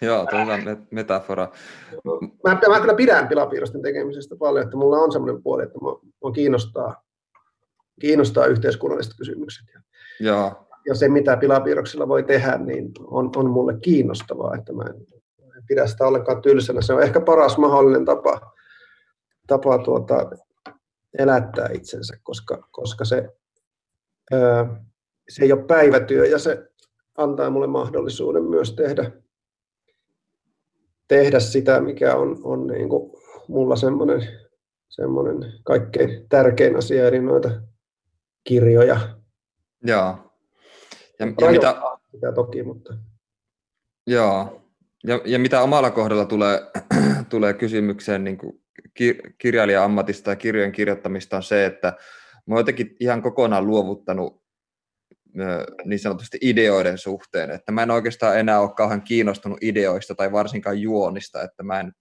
[0.03, 1.49] Joo, tuossa metafora.
[2.45, 6.01] Mä, mä kyllä pidän pilapiirrosten tekemisestä paljon, että mulla on semmoinen puoli, että mua,
[6.35, 7.03] kiinnostaa,
[8.01, 9.67] kiinnostaa yhteiskunnalliset kysymykset.
[10.21, 10.67] Joo.
[10.87, 15.07] Ja se, mitä pilapiirroksilla voi tehdä, niin on, on mulle kiinnostavaa, että mä en
[15.71, 16.83] pidä sitä ollenkaan tylsänä.
[16.83, 18.53] Se on ehkä paras mahdollinen tapa,
[19.47, 20.31] tapa tuota,
[21.19, 23.29] elättää itsensä, koska, koska se,
[24.33, 24.65] öö,
[25.29, 26.71] se ei ole päivätyö ja se
[27.19, 29.11] antaa mulle mahdollisuuden myös tehdä,
[31.09, 33.13] tehdä sitä, mikä on, on niin kuin
[33.49, 34.29] mulla semmoinen,
[34.89, 37.51] semmoinen kaikkein tärkein asia, eli noita
[38.45, 39.01] kirjoja.
[39.85, 40.15] Joo.
[41.19, 41.83] Ja, ja mitä...
[42.11, 42.95] Sitä toki, mutta...
[44.07, 44.60] Joo.
[45.07, 46.61] Ja, ja mitä omalla kohdalla tulee,
[47.31, 48.53] tulee kysymykseen niin kuin
[49.39, 51.93] kirjailija-ammatista ja kirjojen kirjoittamista on se, että
[52.47, 54.41] mä oon jotenkin ihan kokonaan luovuttanut
[55.85, 60.81] niin sanotusti ideoiden suhteen, että mä en oikeastaan enää ole kauhean kiinnostunut ideoista tai varsinkaan
[60.81, 61.93] juonista, että mä en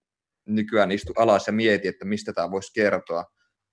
[0.46, 3.24] nykyään istu alas ja mieti, että mistä tämä voisi kertoa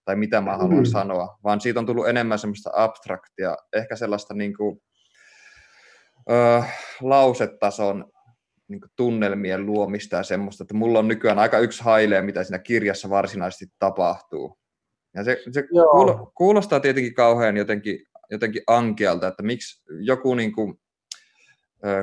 [0.06, 0.86] tai mitä mä haluan mm.
[0.86, 4.82] sanoa, vaan siitä on tullut enemmän semmoista abstraktia, ehkä sellaista niin kuin,
[6.30, 6.63] ö,
[7.02, 8.12] lausetason
[8.67, 13.10] niin tunnelmien luomista ja semmoista, että mulla on nykyään aika yksi hailee, mitä siinä kirjassa
[13.10, 14.58] varsinaisesti tapahtuu.
[15.15, 15.63] Ja se, se
[16.36, 17.99] kuulostaa tietenkin kauhean jotenkin,
[18.30, 20.80] jotenkin ankealta, että miksi joku niin kuin,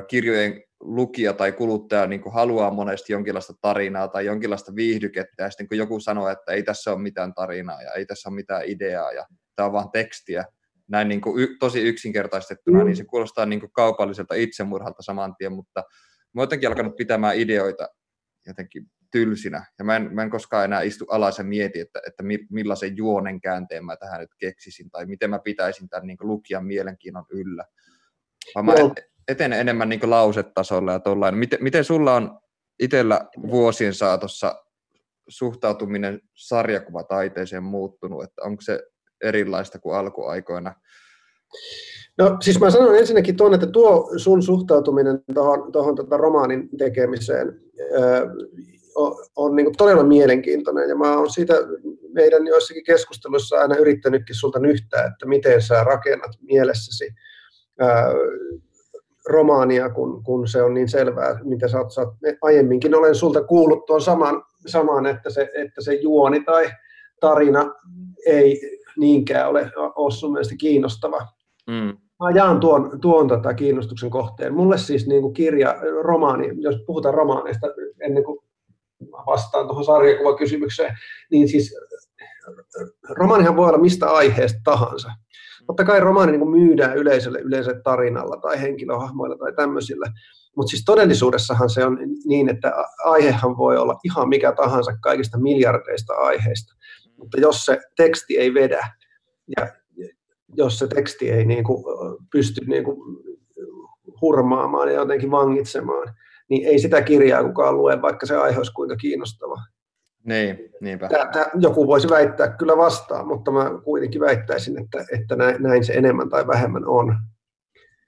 [0.07, 5.67] kirjojen lukija tai kuluttaja niin kuin haluaa monesti jonkinlaista tarinaa tai jonkinlaista viihdykettä, ja sitten
[5.67, 9.11] kun joku sanoo, että ei tässä ole mitään tarinaa ja ei tässä ole mitään ideaa
[9.11, 9.25] ja
[9.55, 10.45] tämä on vain tekstiä,
[10.87, 12.85] näin niin kuin y- tosi yksinkertaistettuna, mm.
[12.85, 15.83] niin se kuulostaa niin kuin kaupalliselta itsemurhalta saman tien, mutta
[16.35, 17.89] mä oon jotenkin alkanut pitämään ideoita
[18.47, 19.65] jotenkin tylsinä.
[19.79, 23.41] Ja mä en, mä en koskaan enää istu alas ja mieti, että, että millaisen juonen
[23.41, 27.65] käänteen mä tähän nyt keksisin, tai miten mä pitäisin tämän niin lukijan mielenkiinnon yllä.
[28.55, 28.73] Vaan mä
[29.27, 31.37] etenen enemmän niin lausetasolla ja tollain.
[31.37, 32.39] Miten, miten sulla on
[32.79, 34.65] itsellä vuosien saatossa
[35.27, 38.79] suhtautuminen sarjakuvataiteeseen muuttunut, että onko se
[39.23, 40.75] erilaista kuin alkuaikoina?
[42.17, 45.19] No siis mä sanon ensinnäkin tuon, että tuo sun suhtautuminen
[45.71, 48.27] tuohon, tota romaanin tekemiseen ö,
[48.95, 51.53] on, on niin todella mielenkiintoinen ja mä oon siitä
[52.13, 57.09] meidän joissakin keskusteluissa aina yrittänytkin sulta nyhtää, että miten sä rakennat mielessäsi
[57.81, 57.85] ö,
[59.29, 63.43] romaania, kun, kun se on niin selvää, mitä sä oot, sä oot, aiemminkin olen sulta
[63.43, 66.71] kuullut tuon saman, saman että, se, että se juoni tai
[67.19, 67.73] tarina
[68.25, 71.27] ei niinkään ole, ole sun mielestä kiinnostava.
[71.67, 71.97] Mm.
[72.23, 74.53] Mä jaan tuon, tuon tota kiinnostuksen kohteen.
[74.53, 77.67] Mulle siis niin kuin kirja, romaani, jos puhutaan romaaneista
[78.01, 78.39] ennen kuin
[79.25, 80.97] vastaan tuohon sarjakuvakysymykseen,
[81.31, 81.75] niin siis
[83.09, 85.11] romaanihan voi olla mistä aiheesta tahansa.
[85.67, 90.05] Totta kai romaani niin myydään yleisölle yleensä tarinalla tai henkilöhahmoilla tai tämmöisillä,
[90.55, 92.73] mutta siis todellisuudessahan se on niin, että
[93.05, 96.73] aihehan voi olla ihan mikä tahansa kaikista miljardeista aiheista.
[97.17, 98.87] Mutta jos se teksti ei vedä
[99.57, 99.67] ja
[100.57, 101.83] jos se teksti ei niin kuin
[102.31, 102.97] pysty niin kuin
[104.21, 106.13] hurmaamaan ja jotenkin vangitsemaan,
[106.49, 109.55] niin ei sitä kirjaa kukaan lue, vaikka se aihe olisi kuinka kiinnostava.
[110.25, 111.07] Niin, niinpä.
[111.07, 115.93] Tää, tää, joku voisi väittää kyllä vastaan, mutta mä kuitenkin väittäisin, että, että näin se
[115.93, 117.17] enemmän tai vähemmän on.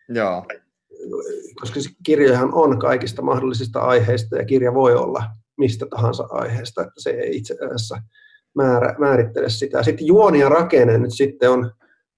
[0.09, 0.45] Joo.
[1.59, 5.23] Koska kirjahan on kaikista mahdollisista aiheista ja kirja voi olla
[5.57, 7.97] mistä tahansa aiheesta, että se ei itse asiassa
[8.55, 9.83] määrä, määrittele sitä.
[9.83, 11.71] Sitten juoni ja rakenne nyt sitten on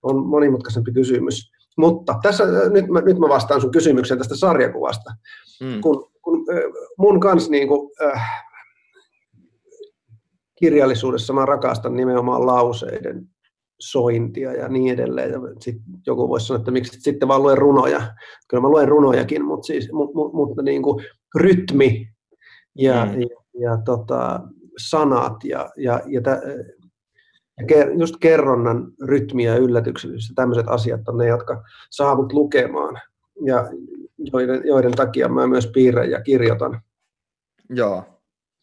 [0.03, 1.51] on monimutkaisempi kysymys.
[1.77, 5.11] Mutta tässä nyt mä, nyt mä vastaan sun kysymykseen tästä sarjakuvasta.
[5.63, 5.81] Mm.
[5.81, 6.45] Kun, kun
[6.97, 8.29] mun kanssa niin kuin, äh,
[10.59, 13.27] kirjallisuudessa mä rakastan nimenomaan lauseiden
[13.79, 15.31] sointia ja niin edelleen.
[15.31, 18.01] Ja sit joku voisi sanoa, että miksi sitten vaan luen runoja.
[18.47, 22.07] Kyllä mä luen runojakin, mutta, siis, mu, mu, mutta niin kuin rytmi
[22.75, 23.21] ja, mm.
[23.21, 23.27] ja,
[23.61, 24.39] ja tota,
[24.77, 26.78] sanat ja, ja, ja, tä, ja
[27.99, 33.01] just kerronnan rytmi ja yllätyksellisyys ja tämmöiset asiat on ne, jotka saa mut lukemaan
[33.45, 33.69] ja
[34.17, 36.81] joiden, joiden takia mä myös piirrän ja kirjoitan.
[37.69, 38.03] Joo.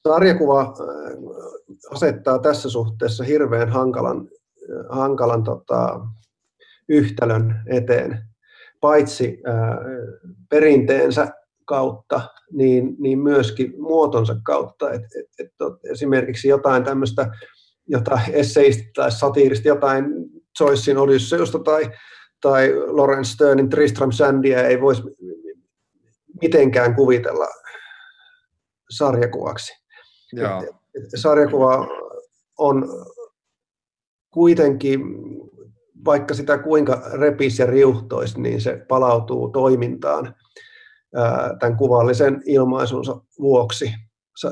[0.08, 0.68] Sarjakuva äh,
[1.90, 6.00] asettaa tässä suhteessa hirveän hankalan, äh, hankalan tota,
[6.88, 8.18] yhtälön eteen,
[8.80, 9.78] paitsi ää, äh,
[10.50, 11.28] perinteensä
[11.64, 12.20] kautta,
[12.52, 14.90] niin, niin myöskin muotonsa kautta.
[14.90, 15.52] Et, et, et,
[15.90, 17.30] esimerkiksi jotain tämmöistä
[17.88, 20.04] jotain esseistä tai satiirista, jotain
[20.60, 21.90] Joycein Odysseusta tai,
[22.40, 25.02] tai Lawrence Sternin Tristram Shandyä ei voisi
[26.42, 27.46] mitenkään kuvitella
[28.90, 29.72] sarjakuvaksi.
[30.32, 30.62] Joo.
[30.62, 31.86] Et, et sarjakuva
[32.58, 32.88] on
[34.30, 35.00] kuitenkin,
[36.04, 40.34] vaikka sitä kuinka repisi ja riuhtoisi, niin se palautuu toimintaan
[41.60, 43.92] tämän kuvallisen ilmaisunsa vuoksi.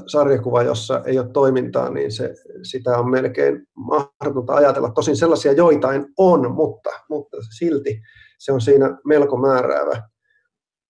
[0.06, 4.90] Sarjakuva, jossa ei ole toimintaa, niin se, sitä on melkein mahdotonta ajatella.
[4.90, 8.00] Tosin sellaisia joitain on, mutta, mutta silti
[8.38, 10.02] se on siinä melko määräävä,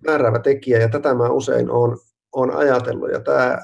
[0.07, 1.99] määräävä tekijä, ja tätä mä usein olen,
[2.33, 3.59] olen ajatellut, ja tämä,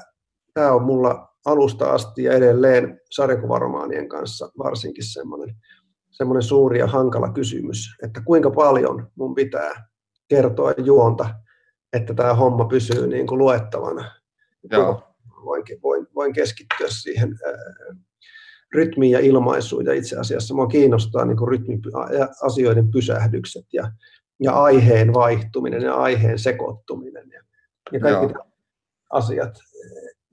[0.53, 5.55] tämä on mulla alusta asti ja edelleen sarjakuvaromaanien kanssa varsinkin semmoinen,
[6.11, 9.87] semmoinen suuri ja hankala kysymys, että kuinka paljon mun pitää
[10.27, 11.29] kertoa juonta
[11.93, 14.11] että tämä homma pysyy niin kuin luettavana.
[14.71, 15.10] Joo.
[15.45, 17.53] Voin, voin, voin keskittyä siihen ää,
[18.73, 19.85] rytmiin ja ilmaisuun.
[19.85, 21.79] Ja itse asiassa minua kiinnostaa niin kuin rytmi,
[22.43, 23.91] asioiden pysähdykset ja,
[24.39, 27.29] ja aiheen vaihtuminen ja aiheen sekoittuminen.
[27.31, 27.43] Ja,
[27.91, 28.45] ja kaikki Joo.
[29.09, 29.59] asiat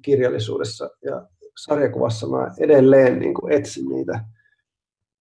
[0.03, 1.27] kirjallisuudessa ja
[1.59, 4.25] sarjakuvassa mä edelleen niin kuin etsin niitä,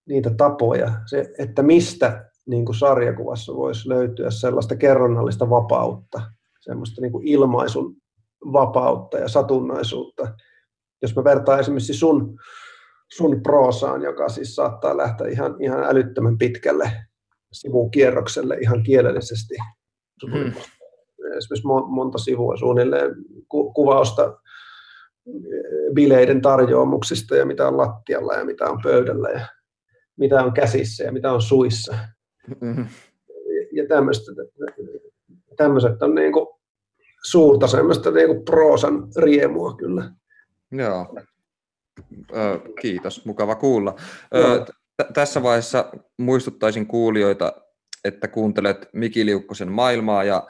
[0.08, 6.22] niitä tapoja, se, että mistä niin kuin sarjakuvassa voisi löytyä sellaista kerronnallista vapautta,
[6.60, 7.96] semmoista niin kuin ilmaisun
[8.54, 10.34] vapautta ja satunnaisuutta.
[11.02, 12.40] Jos mä vertaan esimerkiksi sun,
[13.12, 16.92] sun proosaan, joka siis saattaa lähteä ihan, ihan älyttömän pitkälle
[17.52, 19.56] sivukierrokselle ihan kielellisesti.
[20.26, 20.54] Hmm.
[21.38, 23.16] Esimerkiksi monta sivua suunnilleen
[23.50, 24.38] ku, kuvausta
[25.94, 29.48] bileiden tarjoamuksista ja mitä on lattialla ja mitä on pöydällä ja
[30.18, 31.98] mitä on käsissä ja mitä on suissa.
[32.62, 32.88] Mm-hmm.
[33.74, 34.32] Ja tämmöistä,
[35.58, 36.48] tämmöiset on niin kuin
[37.24, 40.12] suurta semmoista niin kuin proosan riemua kyllä.
[40.72, 41.16] Joo.
[42.36, 43.96] Ö, kiitos, mukava kuulla.
[44.36, 47.54] Ö, t- tässä vaiheessa muistuttaisin kuulijoita,
[48.06, 50.48] että kuuntelet Miki Liukkosen maailmaa ja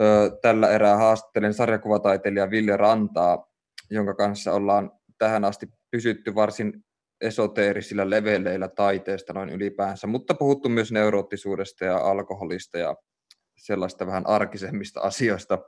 [0.00, 3.46] ö, tällä erää haastattelen sarjakuvataiteilija Ville Rantaa,
[3.90, 6.84] jonka kanssa ollaan tähän asti pysytty varsin
[7.20, 12.96] esoteerisilla leveleillä taiteesta noin ylipäänsä, mutta puhuttu myös neuroottisuudesta ja alkoholista ja
[13.60, 15.58] sellaista vähän arkisemmista asioista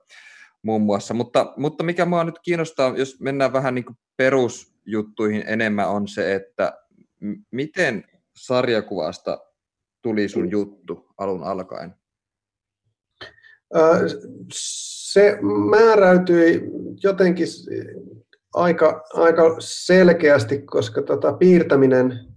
[0.63, 1.15] muun muassa.
[1.15, 3.85] Mutta, mutta mikä minua nyt kiinnostaa, jos mennään vähän niin
[4.17, 6.79] perusjuttuihin enemmän, on se, että
[7.51, 8.05] miten
[8.37, 9.39] sarjakuvasta
[10.03, 11.95] tuli sun juttu alun alkaen?
[14.53, 15.39] Se
[15.71, 16.63] määräytyi
[17.03, 17.47] jotenkin
[18.55, 22.32] aika, aika selkeästi, koska tota, piirtäminen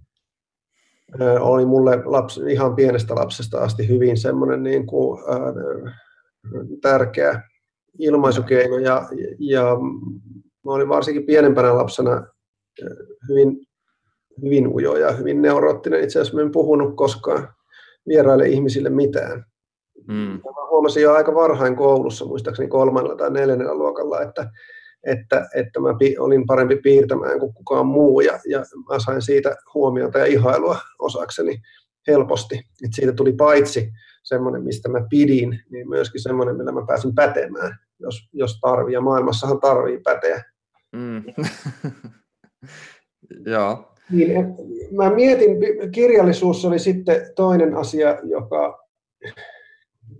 [1.40, 5.94] oli mulle lapsi, ihan pienestä lapsesta asti hyvin semmoinen niin kuin, äh,
[6.82, 7.42] tärkeä
[7.98, 9.76] ilmaisukeino ja, ja
[10.64, 12.26] mä olin varsinkin pienempänä lapsena
[13.28, 13.66] hyvin,
[14.42, 16.04] hyvin ujo ja hyvin neuroottinen.
[16.04, 17.48] Itse asiassa en puhunut koskaan
[18.08, 19.44] vieraille ihmisille mitään.
[20.08, 20.14] Mm.
[20.14, 24.50] Mä huomasin jo aika varhain koulussa, muistaakseni kolmannella tai neljännellä luokalla, että
[25.06, 25.88] että, että mä
[26.18, 31.62] olin parempi piirtämään kuin kukaan muu ja, ja mä sain siitä huomiota ja ihailua osakseni
[32.06, 32.54] helposti.
[32.84, 33.92] Et siitä tuli paitsi
[34.22, 38.94] semmoinen, mistä mä pidin, niin myöskin semmoinen, millä mä pääsin pätemään, jos, jos tarvii.
[38.94, 40.44] Ja maailmassahan tarvii päteä.
[40.92, 41.22] Mm.
[43.52, 43.92] Joo.
[44.10, 44.30] Niin,
[44.96, 45.56] mä mietin,
[45.92, 48.86] kirjallisuus oli sitten toinen asia, joka,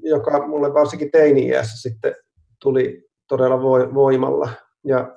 [0.02, 2.14] joka mulle varsinkin teini-iässä sitten
[2.62, 3.62] tuli todella
[3.94, 4.48] voimalla
[4.86, 5.16] ja,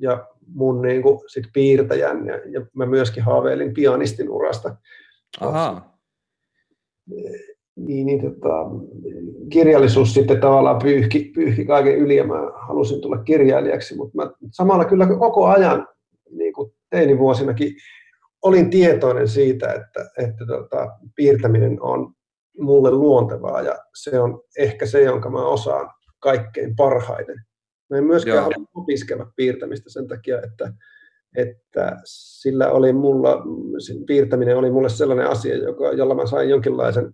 [0.00, 4.76] ja mun niin kuin, sit piirtäjän ja, ja mä myöskin haaveilin pianistin urasta.
[5.40, 5.94] Aha.
[7.76, 8.54] Niin, niin tota,
[9.52, 14.84] kirjallisuus sitten tavallaan pyyhki, pyyhki kaiken yli ja mä halusin tulla kirjailijaksi, mutta mä samalla
[14.84, 15.88] kyllä koko ajan
[16.30, 17.74] niin kuin teinivuosinakin
[18.42, 22.12] olin tietoinen siitä, että, että tota, piirtäminen on
[22.60, 27.36] mulle luontevaa ja se on ehkä se, jonka mä osaan kaikkein parhaiten.
[27.90, 30.72] Mä en myöskään halua opiskella piirtämistä sen takia, että,
[31.36, 33.42] että sillä oli mulla,
[33.78, 37.12] sen piirtäminen oli mulle sellainen asia, joka, jolla mä sain jonkinlaisen,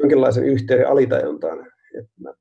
[0.00, 1.58] jonkinlaisen yhteyden alitajuntaan.
[1.98, 2.34] Että, mä,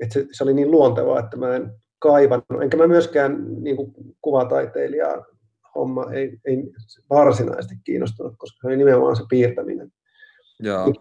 [0.00, 3.92] että se, se, oli niin luontevaa, että mä en kaivannut, enkä mä myöskään niin kuin
[4.22, 5.24] kuvataiteilijaa
[5.74, 6.56] homma ei, ei
[7.10, 9.92] varsinaisesti kiinnostunut, koska se oli nimenomaan se piirtäminen.
[10.60, 10.94] Joo.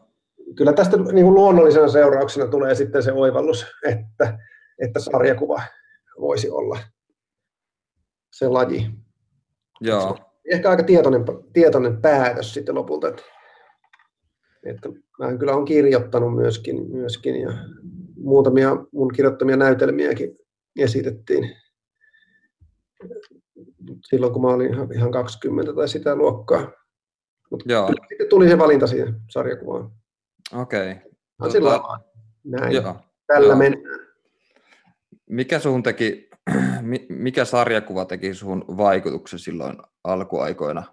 [0.57, 4.37] Kyllä tästä niin kuin luonnollisena seurauksena tulee sitten se oivallus, että,
[4.79, 5.61] että sarjakuva
[6.19, 6.79] voisi olla
[8.33, 8.89] se laji.
[9.81, 10.17] Joo.
[10.51, 13.23] Ehkä aika tietoinen, tietoinen päätös sitten lopulta, että,
[14.65, 14.89] että
[15.19, 17.51] mä kyllä olen kirjoittanut myöskin, myöskin ja
[18.17, 20.37] muutamia mun kirjoittamia näytelmiäkin
[20.79, 21.55] esitettiin
[24.09, 26.71] silloin, kun mä olin ihan, ihan 20 tai sitä luokkaa.
[27.51, 29.91] Mutta sitten tuli se valinta siihen sarjakuvaan.
[30.53, 30.91] Okei.
[31.39, 31.61] Okay.
[31.61, 31.99] Tota,
[32.43, 32.75] näin.
[32.75, 32.95] Joo.
[33.27, 33.57] Tällä joo.
[33.57, 34.08] mennään.
[35.29, 36.29] Mikä sun teki,
[37.09, 40.83] mikä sarjakuva teki sun vaikutuksen silloin alkuaikoina?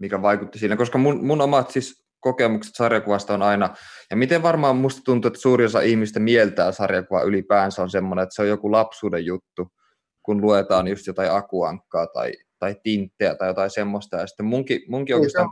[0.00, 0.76] Mikä vaikutti siinä?
[0.76, 3.74] Koska mun, mun omat siis kokemukset sarjakuvasta on aina,
[4.10, 8.34] ja miten varmaan musta tuntuu, että suuri osa ihmistä mieltää sarjakuva ylipäänsä on semmoinen, että
[8.34, 9.72] se on joku lapsuuden juttu,
[10.22, 14.16] kun luetaan just jotain akuankkaa tai, tai tinttejä tai jotain semmoista.
[14.16, 15.48] Ja sitten munkin, munkin, oikeastaan,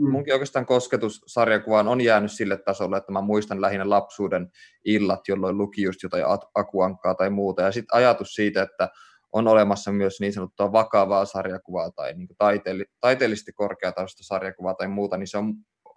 [0.00, 0.10] mm.
[0.10, 4.50] munkin oikeastaan kosketus sarjakuvaan on jäänyt sille tasolle, että mä muistan lähinnä lapsuuden
[4.84, 7.62] illat, jolloin luki just jotain akuankkaa tai muuta.
[7.62, 8.88] Ja sitten ajatus siitä, että
[9.32, 15.16] on olemassa myös niin sanottua vakavaa sarjakuvaa tai niin taiteelli, taiteellisesti korkeatasoista sarjakuvaa tai muuta,
[15.16, 15.54] niin se on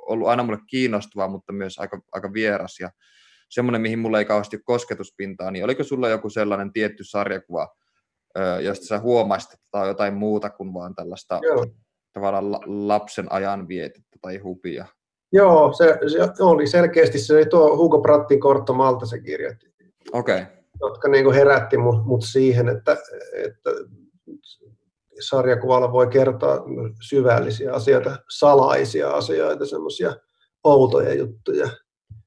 [0.07, 2.89] ollut aina mulle kiinnostavaa, mutta myös aika, aika vieras ja
[3.49, 7.75] semmoinen, mihin mulla ei kauheasti kosketuspintaa, niin oliko sulla joku sellainen tietty sarjakuva,
[8.61, 11.65] josta sä huomasit, että tämä on jotain muuta kuin vaan tällaista Joo.
[12.13, 14.85] Tavallaan lapsen ajan vietettä tai hupia?
[15.31, 15.99] Joo, se,
[16.37, 19.65] se oli selkeästi se oli tuo Hugo Prattin Kortto Malta se kirjoitti.
[20.13, 20.41] Okei.
[20.41, 20.53] Okay.
[20.81, 22.97] Jotka niin kuin herätti mut, mut siihen, että,
[23.45, 23.69] että
[25.19, 26.65] sarjakuvalla voi kertoa
[27.09, 30.15] syvällisiä asioita, salaisia asioita, semmoisia
[30.63, 31.69] outoja juttuja.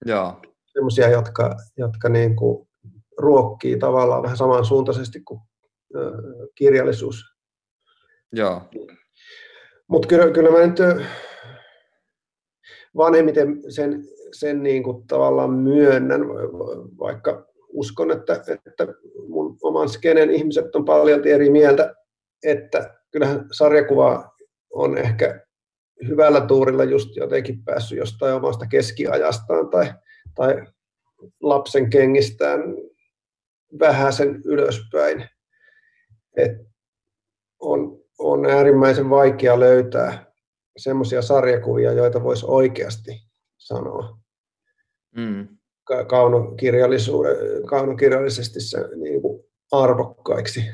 [0.04, 0.40] Joo.
[0.72, 2.68] Semmoisia, jotka, jotka niin kuin
[3.18, 5.40] ruokkii tavallaan vähän samansuuntaisesti kuin
[6.54, 7.24] kirjallisuus.
[8.32, 8.62] Joo.
[9.88, 10.78] Mutta kyllä, kyllä mä nyt
[12.96, 16.28] vanhemmiten sen, sen niin kuin tavallaan myönnän,
[16.98, 18.32] vaikka uskon, että,
[18.66, 18.86] että
[19.28, 21.94] mun oman skenen ihmiset on paljon eri mieltä,
[22.44, 24.30] että kyllähän sarjakuva
[24.70, 25.46] on ehkä
[26.08, 29.94] hyvällä tuurilla just jotenkin päässyt jostain omasta keskiajastaan tai,
[30.34, 30.66] tai
[31.42, 32.60] lapsen kengistään
[33.78, 35.28] vähäsen ylöspäin.
[36.36, 36.64] Että
[37.60, 40.32] on, on äärimmäisen vaikea löytää
[40.76, 43.22] semmoisia sarjakuvia, joita voisi oikeasti
[43.58, 44.18] sanoa
[45.16, 45.48] mm.
[47.68, 50.64] kaunokirjallisesti se, niin kuin arvokkaiksi.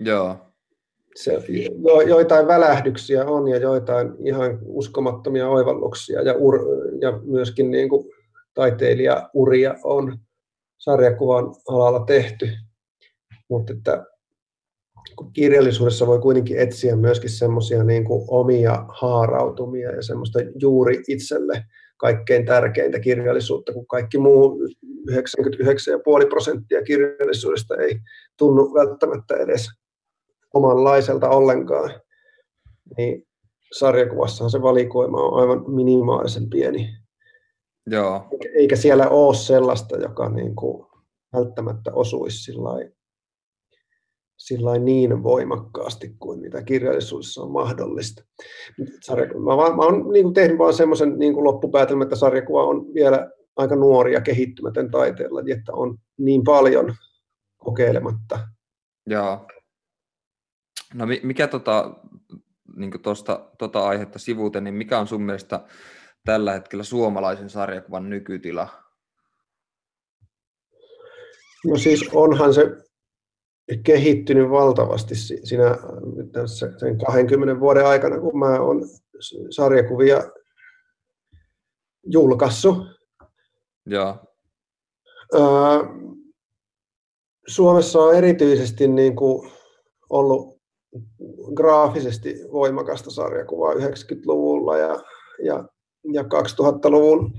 [0.00, 0.36] Joo.
[1.14, 1.32] Se,
[1.84, 6.60] jo, joitain välähdyksiä on ja joitain ihan uskomattomia oivalluksia ja, ur,
[7.00, 8.08] ja myöskin niin kuin
[8.54, 10.18] taiteilijauria on
[10.78, 12.48] sarjakuvan alalla tehty.
[13.48, 14.06] Mutta että
[15.32, 21.64] kirjallisuudessa voi kuitenkin etsiä myöskin semmoisia niin omia haarautumia ja semmoista juuri itselle
[21.96, 24.58] kaikkein tärkeintä kirjallisuutta, kun kaikki muu
[25.10, 27.98] 99,5 prosenttia kirjallisuudesta ei
[28.38, 29.68] tunnu välttämättä edes
[30.54, 32.00] omanlaiselta ollenkaan.
[32.96, 33.26] Niin
[33.72, 36.88] sarjakuvassahan se valikoima on aivan minimaalisen pieni.
[37.86, 38.28] Joo.
[38.54, 40.86] Eikä siellä ole sellaista, joka niin kuin
[41.32, 42.68] välttämättä osuisi sillä
[44.40, 48.24] sillä niin voimakkaasti kuin mitä kirjallisuudessa on mahdollista.
[49.02, 53.30] Sarjakuva, mä, mä oon niin kuin tehnyt vaan semmoisen niin loppupäätelmän, että sarjakuva on vielä
[53.56, 56.94] aika nuori ja kehittymätön taiteella, että on niin paljon
[57.56, 58.38] kokeilematta.
[59.06, 59.46] Joo.
[60.94, 61.94] No mikä tota,
[62.76, 65.64] niin tuosta tota aihetta sivuuten, niin mikä on sun mielestä
[66.24, 68.68] tällä hetkellä suomalaisen sarjakuvan nykytila?
[71.66, 72.89] No siis onhan se
[73.78, 75.76] kehittynyt valtavasti siinä
[76.78, 78.82] sen 20 vuoden aikana, kun mä oon
[79.50, 80.22] sarjakuvia
[82.06, 82.78] julkaissut.
[83.86, 84.24] Ja.
[87.46, 89.50] Suomessa on erityisesti niin kuin
[90.10, 90.60] ollut
[91.54, 95.00] graafisesti voimakasta sarjakuvaa 90-luvulla ja,
[95.44, 95.64] ja,
[96.12, 97.32] ja 2000-luvun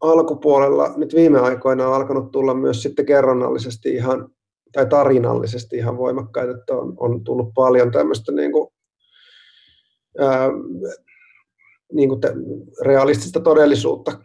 [0.00, 4.28] alkupuolella nyt viime aikoina on alkanut tulla myös sitten kerronnallisesti ihan
[4.72, 8.68] tai tarinallisesti ihan voimakkaita, että on, on tullut paljon tämmöistä niin kuin,
[10.18, 10.48] ää,
[11.92, 12.32] niin kuin te,
[12.84, 14.18] realistista todellisuutta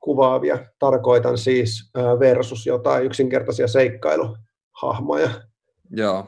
[0.00, 5.30] kuvaavia, tarkoitan siis ää, versus jotain yksinkertaisia seikkailuhahmoja.
[5.90, 6.26] Joo.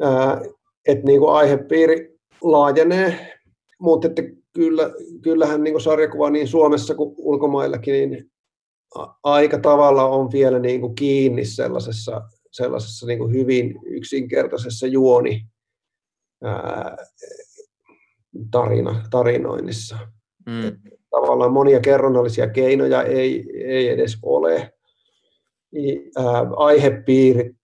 [0.00, 0.40] Ää,
[0.88, 3.38] että niin kuin aihepiiri laajenee,
[3.78, 4.22] mutta että
[4.52, 4.90] kyllä,
[5.22, 8.30] kyllähän niin kuin sarjakuva niin Suomessa kuin ulkomaillakin niin
[9.22, 12.22] aika tavalla on vielä niin kuin kiinni sellaisessa,
[12.56, 15.46] sellaisessa niin kuin hyvin yksinkertaisessa juoni
[16.42, 16.96] ää,
[18.50, 19.98] tarina, tarinoinnissa.
[20.46, 20.92] Mm.
[21.10, 24.72] Tavallaan monia kerronnallisia keinoja ei, ei edes ole.
[26.16, 27.56] Ää, aihepiirit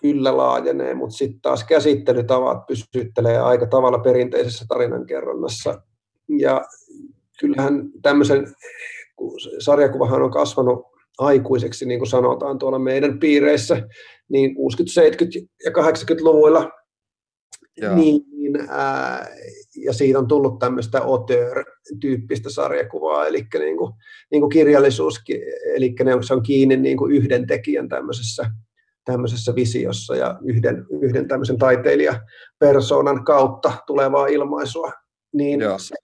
[0.00, 5.82] kyllä laajenee, mutta sitten taas käsittelytavat pysyttelee aika tavalla perinteisessä tarinankerronnassa.
[6.38, 6.64] Ja
[7.40, 8.54] kyllähän tämmöisen,
[9.58, 10.91] sarjakuvahan on kasvanut
[11.22, 13.88] aikuiseksi, niin kuin sanotaan tuolla meidän piireissä,
[14.28, 14.56] niin 60-,
[15.42, 16.70] 70- ja 80-luvuilla,
[17.94, 19.28] niin, niin, ää,
[19.84, 23.92] ja siitä on tullut tämmöistä auteur-tyyppistä sarjakuvaa, eli niin kuin,
[24.30, 25.20] niin kuin kirjallisuus,
[25.76, 25.94] eli
[26.26, 28.50] se on kiinni niin kuin yhden tekijän tämmöisessä
[29.04, 34.92] tämmöisessä visiossa ja yhden, yhden tämmöisen taiteilijapersonan kautta tulevaa ilmaisua,
[35.32, 35.78] niin Joo.
[35.78, 35.94] se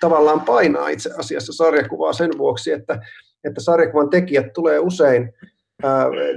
[0.00, 3.00] tavallaan painaa itse asiassa sarjakuvaa sen vuoksi, että,
[3.44, 5.32] että sarjakuvan tekijät tulee usein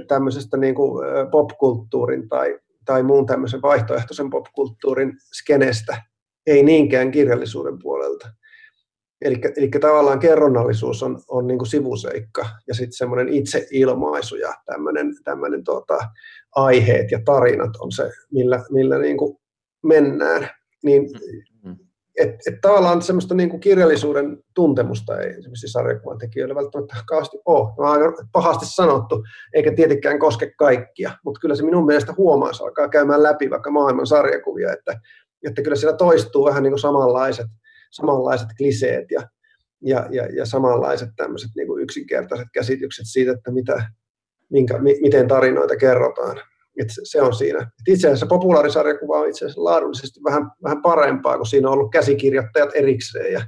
[0.08, 6.02] tämmöisestä niin kuin popkulttuurin tai, tai muun tämmöisen vaihtoehtoisen popkulttuurin skenestä,
[6.46, 8.28] ei niinkään kirjallisuuden puolelta.
[9.24, 14.54] Eli, eli tavallaan kerronnallisuus on, on niin kuin sivuseikka ja sitten semmoinen itseilmaisu ja
[15.24, 15.98] tämmöinen, tota,
[16.56, 19.36] aiheet ja tarinat on se, millä, millä niin kuin
[19.82, 20.48] mennään.
[20.82, 21.51] Niin, mm-hmm.
[22.18, 27.68] Et, et tavallaan semmoista niin kuin kirjallisuuden tuntemusta ei esimerkiksi sarjakuvan tekijöillä välttämättä kauheasti ole.
[27.78, 32.60] No, aika pahasti sanottu, eikä tietenkään koske kaikkia, mutta kyllä se minun mielestä huomaa, jos
[32.60, 35.00] alkaa käymään läpi vaikka maailman sarjakuvia, että,
[35.46, 37.46] että kyllä siellä toistuu vähän niin kuin samanlaiset–
[37.92, 39.20] samanlaiset kliseet ja,
[39.82, 43.84] ja, ja, ja samanlaiset tämmöiset niin kuin yksinkertaiset käsitykset siitä, että mitä,
[44.50, 46.40] minkä, mi, miten tarinoita kerrotaan.
[46.80, 47.58] Et se on siinä.
[47.58, 51.90] Et itse asiassa populaarisarjakuva on itse asiassa laadullisesti vähän, vähän parempaa, kun siinä on ollut
[51.90, 53.40] käsikirjoittajat erikseen ja,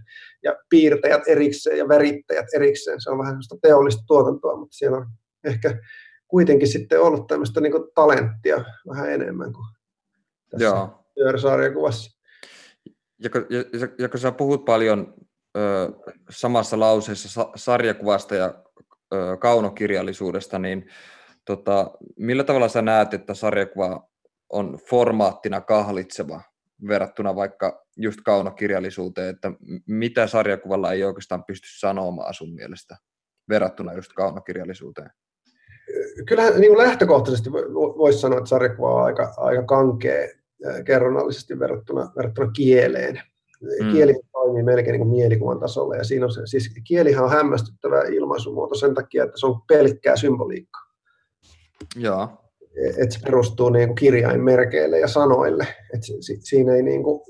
[0.43, 3.01] ja piirtäjät erikseen ja värittäjät erikseen.
[3.01, 5.07] Se on vähän sellaista teollista tuotantoa, mutta siellä on
[5.45, 5.79] ehkä
[6.29, 9.67] kuitenkin sitten ollut tämmöistä niin talenttia vähän enemmän kuin
[10.51, 11.05] tässä Joo.
[11.37, 12.15] sarjakuvassa
[13.19, 15.15] ja, ja, ja kun sä puhut paljon
[15.57, 15.93] ö,
[16.31, 18.55] samassa lauseessa sa, sarjakuvasta ja
[19.15, 20.87] ö, kaunokirjallisuudesta, niin
[21.45, 24.09] tota, millä tavalla sä näet, että sarjakuva
[24.51, 26.41] on formaattina kahlitseva
[26.89, 29.53] verrattuna vaikka just kaunokirjallisuuteen, että
[29.87, 32.97] mitä sarjakuvalla ei oikeastaan pysty sanomaan sun mielestä
[33.49, 35.11] verrattuna just kaunokirjallisuuteen?
[36.29, 40.29] Kyllähän niin lähtökohtaisesti voisi sanoa, että sarjakuva on aika, aika kankea
[40.85, 43.21] kerronnallisesti verrattuna, verrattuna kieleen.
[43.81, 43.93] Mm.
[43.93, 48.03] Kieli toimii melkein niin kuin mielikuvan tasolla, ja siinä on se, siis kielihän on hämmästyttävä
[48.03, 50.84] ilmaisumuoto sen takia, että se on pelkkää symboliikkaa.
[51.97, 52.29] Joo.
[52.99, 55.67] Et se perustuu niin kuin kirjainmerkeille ja sanoille.
[55.95, 57.21] Et si, siinä ei niin kuin,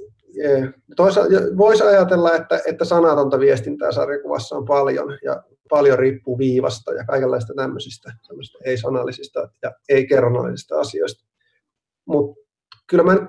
[0.43, 0.49] e,
[0.97, 7.05] toisaalta voisi ajatella, että, että sanatonta viestintää sarjakuvassa on paljon, ja paljon riippuu viivasta ja
[7.05, 8.13] kaikenlaista tämmöisistä
[8.65, 11.25] ei-sanallisista ja ei-kerronnallisista asioista.
[12.07, 12.41] Mutta
[12.91, 13.29] kyllä mä nyt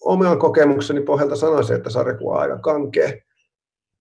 [0.00, 3.12] oman kokemukseni pohjalta sanoisin, että sarjakuva on aika kankea.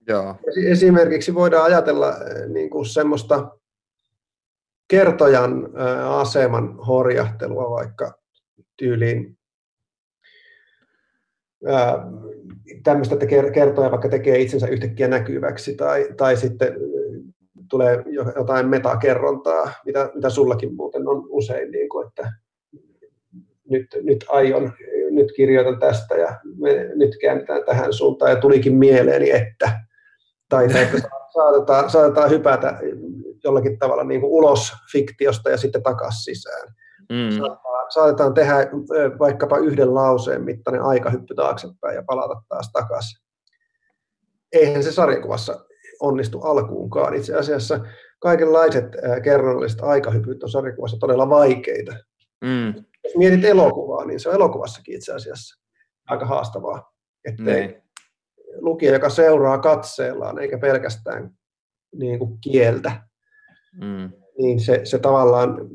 [0.07, 0.35] Joo.
[0.65, 3.57] Esimerkiksi voidaan ajatella eh, niin kuin semmoista
[4.87, 5.69] kertojan
[6.09, 8.13] aseman horjahtelua vaikka
[8.77, 9.37] tyyliin
[12.83, 16.73] tämmöistä, että kertoja vaikka tekee itsensä yhtäkkiä näkyväksi tai, tai sitten
[17.69, 18.03] tulee
[18.35, 22.31] jotain metakerrontaa, mitä, mitä sullakin muuten on usein, niin kuin, että
[23.69, 24.73] nyt, nyt aion,
[25.11, 29.71] nyt kirjoitan tästä ja me nyt käännetään tähän suuntaan ja tulikin mieleeni, että.
[30.49, 31.01] Tai että
[31.33, 32.79] saatetaan, saatetaan hypätä
[33.45, 36.67] jollakin tavalla niin kuin ulos fiktiosta ja sitten takaisin sisään.
[37.09, 37.37] Mm.
[37.37, 38.55] Saatetaan, saatetaan tehdä
[39.19, 43.19] vaikkapa yhden lauseen mittainen aikahyppy taaksepäin ja palata taas takaisin.
[44.51, 45.65] Eihän se sarjakuvassa
[45.99, 47.13] onnistu alkuunkaan.
[47.13, 47.79] Itse asiassa
[48.19, 48.85] kaikenlaiset
[49.23, 51.93] kerronnalliset aikahypyt on sarjakuvassa todella vaikeita.
[52.41, 52.73] Mm
[53.05, 55.61] jos mietit elokuvaa, niin se on elokuvassakin itse asiassa
[56.07, 56.93] aika haastavaa.
[57.25, 57.83] Että niin.
[58.59, 61.31] lukija, joka seuraa katseellaan, eikä pelkästään
[61.95, 62.91] niin kuin kieltä,
[63.81, 64.11] mm.
[64.37, 65.69] niin se, se tavallaan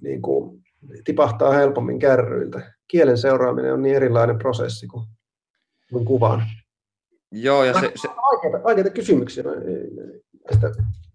[0.00, 0.62] niin kuin,
[1.04, 2.74] tipahtaa helpommin kärryiltä.
[2.88, 5.06] Kielen seuraaminen on niin erilainen prosessi kuin,
[5.92, 6.42] kuin kuvan.
[7.32, 8.08] Joo, ja se, se...
[8.22, 9.44] Aikeita, aikeita kysymyksiä.
[10.48, 10.70] Tästä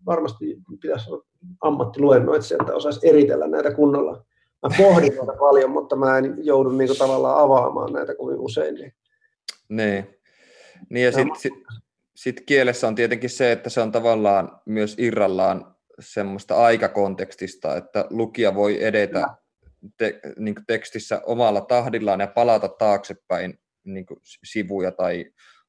[0.06, 1.26] varmasti pitäisi olla
[1.62, 4.26] ammattiluennoitsija, että osaisi eritellä näitä kunnolla
[4.64, 8.76] mä pohdin näitä paljon, mutta mä en joudu niin kuin tavallaan avaamaan näitä kovin usein.
[8.76, 8.94] Niin,
[9.70, 10.08] niin.
[10.90, 11.54] niin ja sitten sit,
[12.16, 18.56] sit kielessä on tietenkin se, että se on tavallaan myös irrallaan semmoista aikakontekstista, että lukija
[18.56, 19.28] voi edetä
[19.98, 24.06] te, niin tekstissä omalla tahdillaan ja palata taaksepäin niin
[24.44, 25.26] sivuja tai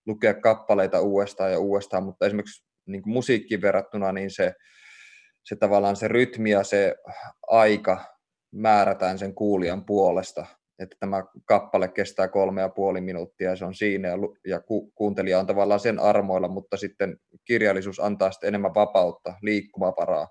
[0.07, 4.55] lukea kappaleita uudestaan ja uudestaan, mutta esimerkiksi niin musiikkiin verrattuna niin se,
[5.45, 6.95] se tavallaan se rytmi ja se
[7.47, 8.05] aika
[8.53, 10.47] määrätään sen kuulijan puolesta,
[10.79, 14.14] että tämä kappale kestää kolme ja puoli minuuttia ja se on siinä ja,
[14.47, 20.29] ja ku, kuuntelija on tavallaan sen armoilla, mutta sitten kirjallisuus antaa sitten enemmän vapautta, liikkumavaraa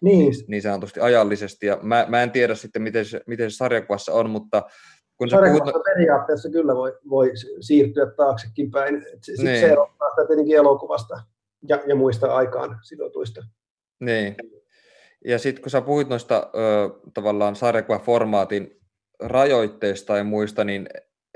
[0.00, 1.66] niin, niin, niin sanotusti ajallisesti.
[1.66, 4.62] Ja mä, mä en tiedä sitten, miten se, miten se sarjakuvassa on, mutta
[5.16, 5.84] kun Sarjakuvassa puhut...
[5.84, 9.06] periaatteessa kyllä voi, voi siirtyä taaksekin päin.
[9.22, 9.60] Sitten niin.
[9.60, 11.20] se erottaa sitä tietenkin elokuvasta
[11.68, 13.40] ja, ja muista aikaan sidotuista.
[14.00, 14.36] Niin.
[15.24, 18.79] Ja sitten kun sä puhuit noista ö, tavallaan sarjakuvaformaatin
[19.20, 20.88] rajoitteista ja muista, niin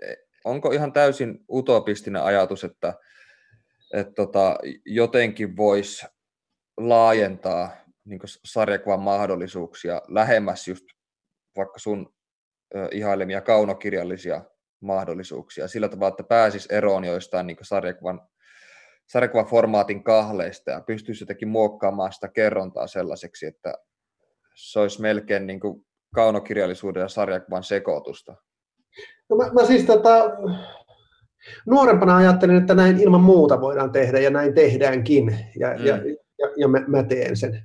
[0.02, 0.14] e,
[0.44, 2.94] onko ihan täysin utopistinen ajatus, että,
[3.94, 6.06] että tota, jotenkin voisi
[6.76, 10.84] laajentaa niin sarjakuvan mahdollisuuksia lähemmäs just
[11.56, 12.14] vaikka sun
[12.90, 14.44] ihailemia kaunokirjallisia
[14.80, 15.68] mahdollisuuksia?
[15.68, 18.20] Sillä tavalla, että pääsis eroon joistain niin sarjakuvan,
[19.06, 23.74] sarjakuvan formaatin kahleista ja pystyisi jotenkin muokkaamaan sitä kerrontaa sellaiseksi, että
[24.54, 28.34] se olisi melkein niin kuin kaunokirjallisuuden ja sarjakuvan sekoitusta?
[29.30, 30.30] No mä, mä siis tota,
[31.66, 35.84] nuorempana ajattelin, että näin ilman muuta voidaan tehdä ja näin tehdäänkin ja, mm.
[35.84, 35.96] ja,
[36.38, 37.62] ja, ja mä, mä teen sen.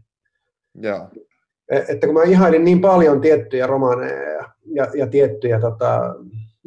[0.75, 1.09] Joo.
[1.71, 6.15] E, että kun mä ihailin niin paljon tiettyjä romaaneja ja, ja, ja tiettyjä tota,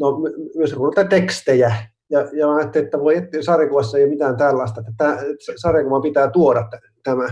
[0.00, 0.18] no,
[0.56, 0.74] myös
[1.08, 1.72] tekstejä,
[2.10, 5.18] ja, ja mä ajattelin, että voi että sarjakuvassa ei ole mitään tällaista, että tämä,
[5.56, 6.68] sarjakuvan pitää tuoda
[7.02, 7.28] tämä.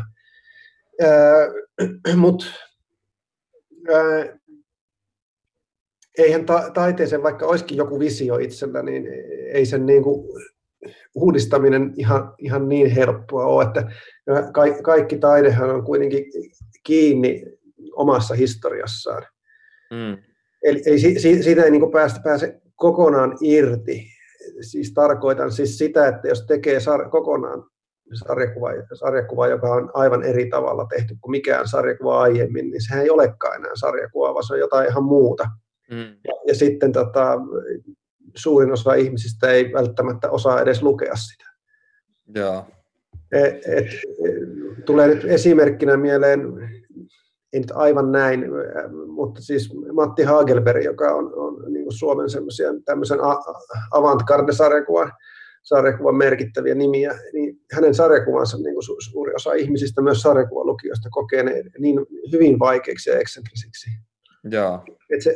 [2.17, 2.47] Mutta
[6.23, 9.07] eihän ta- taiteeseen, vaikka olisikin joku visio itsellä, niin
[9.53, 10.29] ei sen niin kuin
[11.15, 13.93] uudistaminen ihan, ihan niin helppoa ole, että
[14.53, 16.25] ka- kaikki taidehan on kuitenkin
[16.85, 17.45] kiinni
[17.93, 19.23] omassa historiassaan.
[19.91, 20.19] Mm.
[20.63, 20.99] Eli ei,
[21.43, 24.07] siitä ei niin kuin päästä, pääse kokonaan irti.
[24.61, 27.65] Siis tarkoitan siis sitä, että jos tekee sar- kokonaan
[28.15, 33.11] sarjakuva, sarjakuva, joka on aivan eri tavalla tehty kuin mikään sarjakuva aiemmin, niin sehän ei
[33.11, 35.47] olekaan enää sarjakuva, vaan se on jotain ihan muuta.
[35.91, 36.17] Mm.
[36.25, 37.39] Ja, ja sitten tota,
[38.37, 41.45] suurin osa ihmisistä ei välttämättä osaa edes lukea sitä.
[42.35, 42.65] Joo.
[43.33, 43.87] Et, et,
[44.87, 46.41] tulee nyt esimerkkinä mieleen,
[47.53, 48.45] ei nyt aivan näin,
[49.07, 52.29] mutta siis Matti Hagelberg, joka on, on niin kuin Suomen
[52.85, 53.19] tämmöisen
[53.91, 55.13] avantgarde-sarjakuvan
[55.63, 61.43] sarjakuvan merkittäviä nimiä, niin hänen sarjakuvansa niin kuin su- suuri osa ihmisistä, myös sarjakuvalukijoista, kokee
[61.43, 62.01] ne niin
[62.33, 63.91] hyvin vaikeiksi ja eksentrisiksi.
[64.45, 64.85] Joo.
[65.11, 65.31] Et se,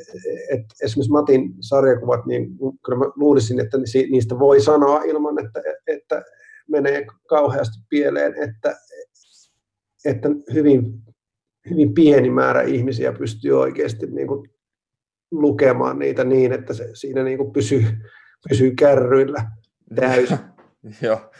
[0.50, 2.48] et esimerkiksi Matin sarjakuvat, niin
[2.84, 3.78] kyllä mä luulisin, että
[4.10, 6.22] niistä voi sanoa ilman, että, että
[6.68, 8.76] menee kauheasti pieleen, että,
[10.04, 11.02] että hyvin,
[11.70, 14.50] hyvin pieni määrä ihmisiä pystyy oikeasti niin kuin
[15.30, 17.84] lukemaan niitä niin, että se siinä niin kuin pysyy,
[18.48, 19.50] pysyy kärryillä
[19.94, 20.38] täysin.
[21.02, 21.30] Joo.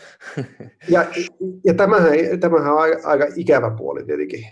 [0.88, 1.06] ja,
[1.64, 4.44] ja tämähän, tämähän on aika, aika ikävä puoli tietenkin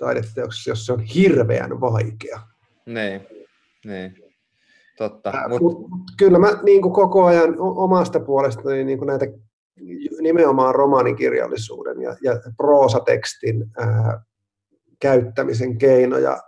[0.00, 2.40] taideteoksessa, jos se on hirveän vaikea.
[2.86, 3.26] Niin,
[3.84, 4.16] niin.
[4.98, 5.30] Totta.
[5.30, 5.62] Äh, mut...
[5.62, 9.26] Mut, kyllä mä niin kuin koko ajan omasta puolestani niin kuin näitä
[10.20, 14.22] nimenomaan romaanikirjallisuuden ja, ja proosatekstin ää,
[15.00, 16.38] käyttämisen keinoja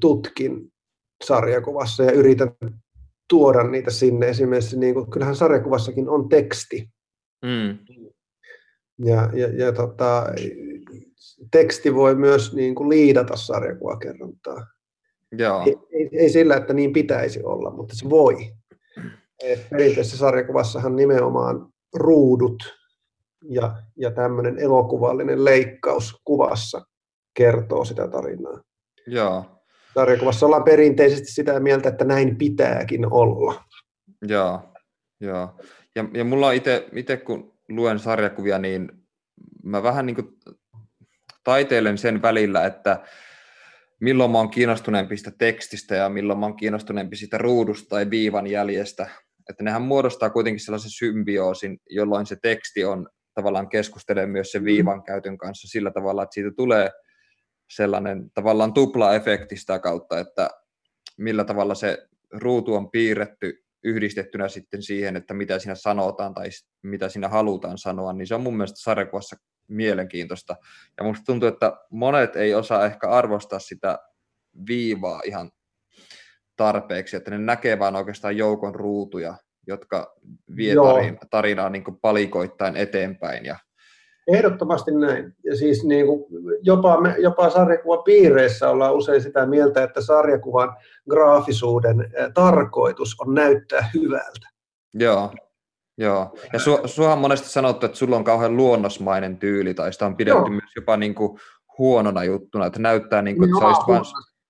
[0.00, 0.72] tutkin
[1.24, 2.50] sarjakuvassa ja yritän
[3.28, 4.28] tuoda niitä sinne.
[4.28, 6.88] Esimerkiksi niin kuin, kyllähän sarjakuvassakin on teksti.
[7.42, 7.78] Mm.
[8.98, 10.26] Ja, ja, ja tota,
[11.50, 14.66] teksti voi myös niin kuin liidata sarjakuvakerrontaa.
[15.32, 15.62] Joo.
[15.66, 18.52] Ei, ei, ei sillä, että niin pitäisi olla, mutta se voi.
[19.44, 22.62] Et perinteisessä sarjakuvassahan nimenomaan ruudut
[23.48, 26.82] ja, ja tämmöinen elokuvallinen leikkaus kuvassa
[27.34, 28.60] kertoo sitä tarinaa.
[29.06, 29.44] Joo
[29.94, 33.64] sarjakuvassa ollaan perinteisesti sitä mieltä, että näin pitääkin olla.
[34.22, 34.60] Joo,
[35.20, 35.58] joo.
[35.94, 36.54] Ja, ja mulla on
[36.94, 38.92] itse, kun luen sarjakuvia, niin
[39.62, 40.28] mä vähän niin kuin
[41.44, 43.00] taiteilen sen välillä, että
[44.00, 48.46] milloin mä oon kiinnostuneempi sitä tekstistä ja milloin mä oon kiinnostuneempi sitä ruudusta tai viivan
[48.46, 49.10] jäljestä.
[49.50, 55.02] Että nehän muodostaa kuitenkin sellaisen symbioosin, jolloin se teksti on tavallaan keskustelee myös sen viivan
[55.02, 56.90] käytön kanssa sillä tavalla, että siitä tulee–
[57.70, 60.50] sellainen tavallaan tupla-efekti sitä kautta, että
[61.18, 66.48] millä tavalla se ruutu on piirretty yhdistettynä sitten siihen, että mitä siinä sanotaan tai
[66.82, 69.36] mitä siinä halutaan sanoa, niin se on mun mielestä sarjakuvassa
[69.68, 70.56] mielenkiintoista.
[70.98, 73.98] Ja musta tuntuu, että monet ei osaa ehkä arvostaa sitä
[74.66, 75.50] viivaa ihan
[76.56, 80.16] tarpeeksi, että ne näkee vaan oikeastaan joukon ruutuja, jotka
[80.56, 80.98] vie Joo.
[81.30, 83.58] tarinaa niin kuin palikoittain eteenpäin ja
[84.28, 85.36] Ehdottomasti näin.
[85.44, 86.24] Ja siis niin kuin
[86.62, 90.76] jopa, me, jopa sarjakuvapiireissä ollaan usein sitä mieltä, että sarjakuvan
[91.10, 94.48] graafisuuden tarkoitus on näyttää hyvältä.
[94.94, 95.30] Joo,
[95.98, 100.06] Joo, ja su, suha on monesti sanottu, että sulla on kauhean luonnosmainen tyyli, tai sitä
[100.06, 100.48] on pidetty Joo.
[100.48, 101.38] myös jopa niin kuin
[101.78, 104.02] huonona juttuna, että näyttää niin kuin, että Joo, vain...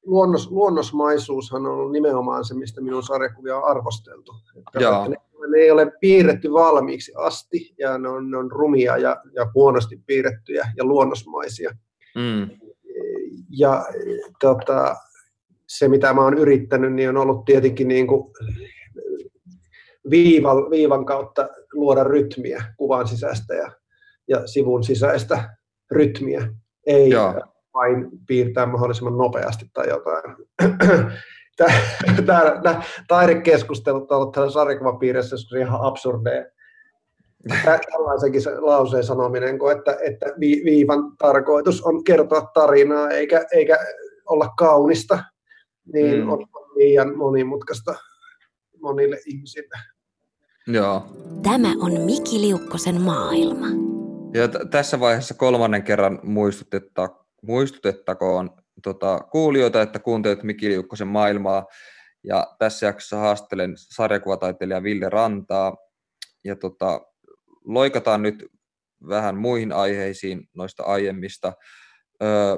[0.07, 4.33] luonnos, luonnosmaisuushan on ollut nimenomaan se, mistä minun sarjakuvia on arvosteltu.
[4.57, 5.09] Että, Joo.
[5.09, 5.16] Ne,
[5.51, 10.01] ne ei ole piirretty valmiiksi asti, ja ne on, ne on rumia ja, ja huonosti
[10.07, 11.70] piirrettyjä ja luonnosmaisia.
[12.14, 12.51] Mm.
[13.51, 13.86] Ja
[14.40, 14.97] tota,
[15.66, 18.32] se, mitä mä oon yrittänyt, niin on ollut tietenkin niin kuin
[20.11, 23.72] viivan, viivan kautta luoda rytmiä kuvan sisäistä ja,
[24.28, 25.57] ja sivun sisäistä
[25.90, 26.49] rytmiä,
[26.86, 27.34] ei Joo.
[27.74, 30.36] vain piirtää mahdollisimman nopeasti tai jotain.
[32.27, 36.47] Tämä taidekeskustelut on ollut täällä sarjakuvapiirissä joskus ihan absurdeja.
[37.65, 43.79] Tällaisenkin lauseen sanominen, että, että viivan tarkoitus on kertoa tarinaa eikä, eikä
[44.29, 45.25] olla kaunista,
[45.93, 46.29] niin mm.
[46.29, 46.47] on
[46.77, 47.95] liian monimutkaista
[48.81, 49.79] monille ihmisille.
[50.67, 51.07] Joo.
[51.43, 53.67] Tämä on Miki Liukkosen maailma.
[54.35, 57.09] Ja t- tässä vaiheessa kolmannen kerran muistutetta,
[57.43, 58.51] muistutettakoon
[58.85, 61.66] tota, kuulijoita, että kuuntelet Miki Liukkosen maailmaa.
[62.24, 65.76] Ja tässä jaksossa haastelen sarjakuvataiteilija Ville Rantaa.
[66.45, 67.01] Ja tota,
[67.64, 68.47] loikataan nyt
[69.09, 71.53] vähän muihin aiheisiin noista aiemmista.
[72.22, 72.57] Öö,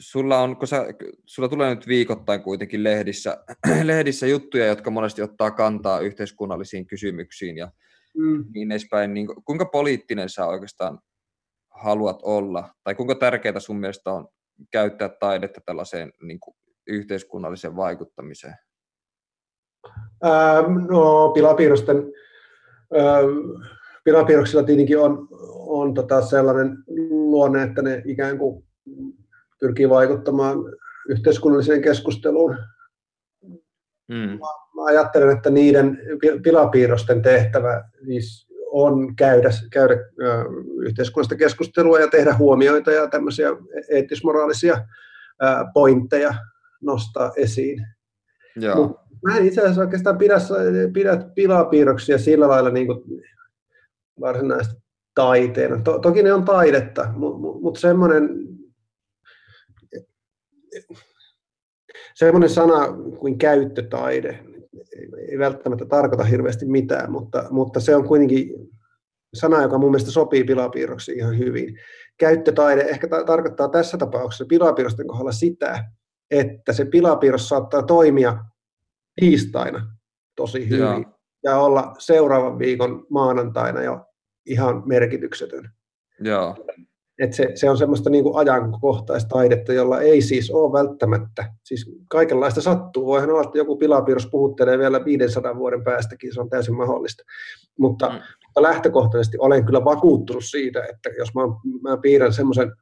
[0.00, 0.86] sulla, on, kun sä,
[1.26, 3.44] sulla tulee nyt viikoittain kuitenkin lehdissä,
[3.82, 7.70] lehdissä juttuja, jotka monesti ottaa kantaa yhteiskunnallisiin kysymyksiin ja
[8.16, 8.44] mm.
[8.54, 9.14] niin edespäin.
[9.14, 10.98] Niin kuinka poliittinen sä oikeastaan
[11.70, 12.74] haluat olla?
[12.84, 14.28] Tai kuinka tärkeää sun mielestä on
[14.72, 18.54] käyttää taidetta tällaiseen niin kuin yhteiskunnalliseen vaikuttamiseen?
[20.24, 21.96] Ähm, no, pilapiirrosten,
[22.96, 23.62] ähm,
[24.04, 26.76] pilapiirroksilla tietenkin on, on tota sellainen
[27.10, 28.64] luonne, että ne ikään kuin
[29.60, 30.58] pyrkii vaikuttamaan
[31.08, 32.56] yhteiskunnalliseen keskusteluun.
[34.08, 34.16] Mm.
[34.16, 35.98] Mä, mä ajattelen, että niiden
[36.42, 38.45] pilapiirrosten tehtävä siis
[38.76, 39.94] on käydä, käydä
[40.80, 43.48] yhteiskunnallista keskustelua ja tehdä huomioita ja tämmöisiä
[43.88, 44.86] eettismoraalisia
[45.74, 46.34] pointteja
[46.80, 47.86] nostaa esiin.
[48.56, 49.00] Joo.
[49.24, 50.36] mä en itse asiassa oikeastaan pidä,
[50.92, 53.02] pidä pilapiirroksia sillä lailla niin kuin
[54.20, 54.82] varsinaisesti
[55.14, 55.82] taiteena.
[55.82, 58.28] To, toki ne on taidetta, mutta mut semmoinen
[62.14, 64.45] semmoinen sana kuin käyttötaide
[65.28, 68.54] ei välttämättä tarkoita hirveästi mitään, mutta, mutta se on kuitenkin
[69.34, 71.78] sana, joka mun mielestä sopii pilapiirroksiin ihan hyvin.
[72.18, 75.84] Käyttötaide ehkä ta- tarkoittaa tässä tapauksessa pilapiirrosten kohdalla sitä,
[76.30, 78.44] että se pilapiirros saattaa toimia
[79.20, 79.96] tiistaina
[80.36, 81.04] tosi hyvin Joo.
[81.44, 84.06] ja olla seuraavan viikon maanantaina jo
[84.46, 85.70] ihan merkityksetön.
[86.20, 86.56] Joo.
[87.18, 92.60] Et se, se on semmoista niin kuin ajankohtaistaidetta, jolla ei siis ole välttämättä, siis kaikenlaista
[92.60, 93.06] sattuu.
[93.06, 97.22] Voihan olla, että joku pilapiirros puhuttelee vielä 500 vuoden päästäkin, se on täysin mahdollista.
[97.78, 98.14] Mutta, mm.
[98.46, 101.42] mutta lähtökohtaisesti olen kyllä vakuuttunut siitä, että jos mä,
[101.90, 102.72] mä piirrän semmoisen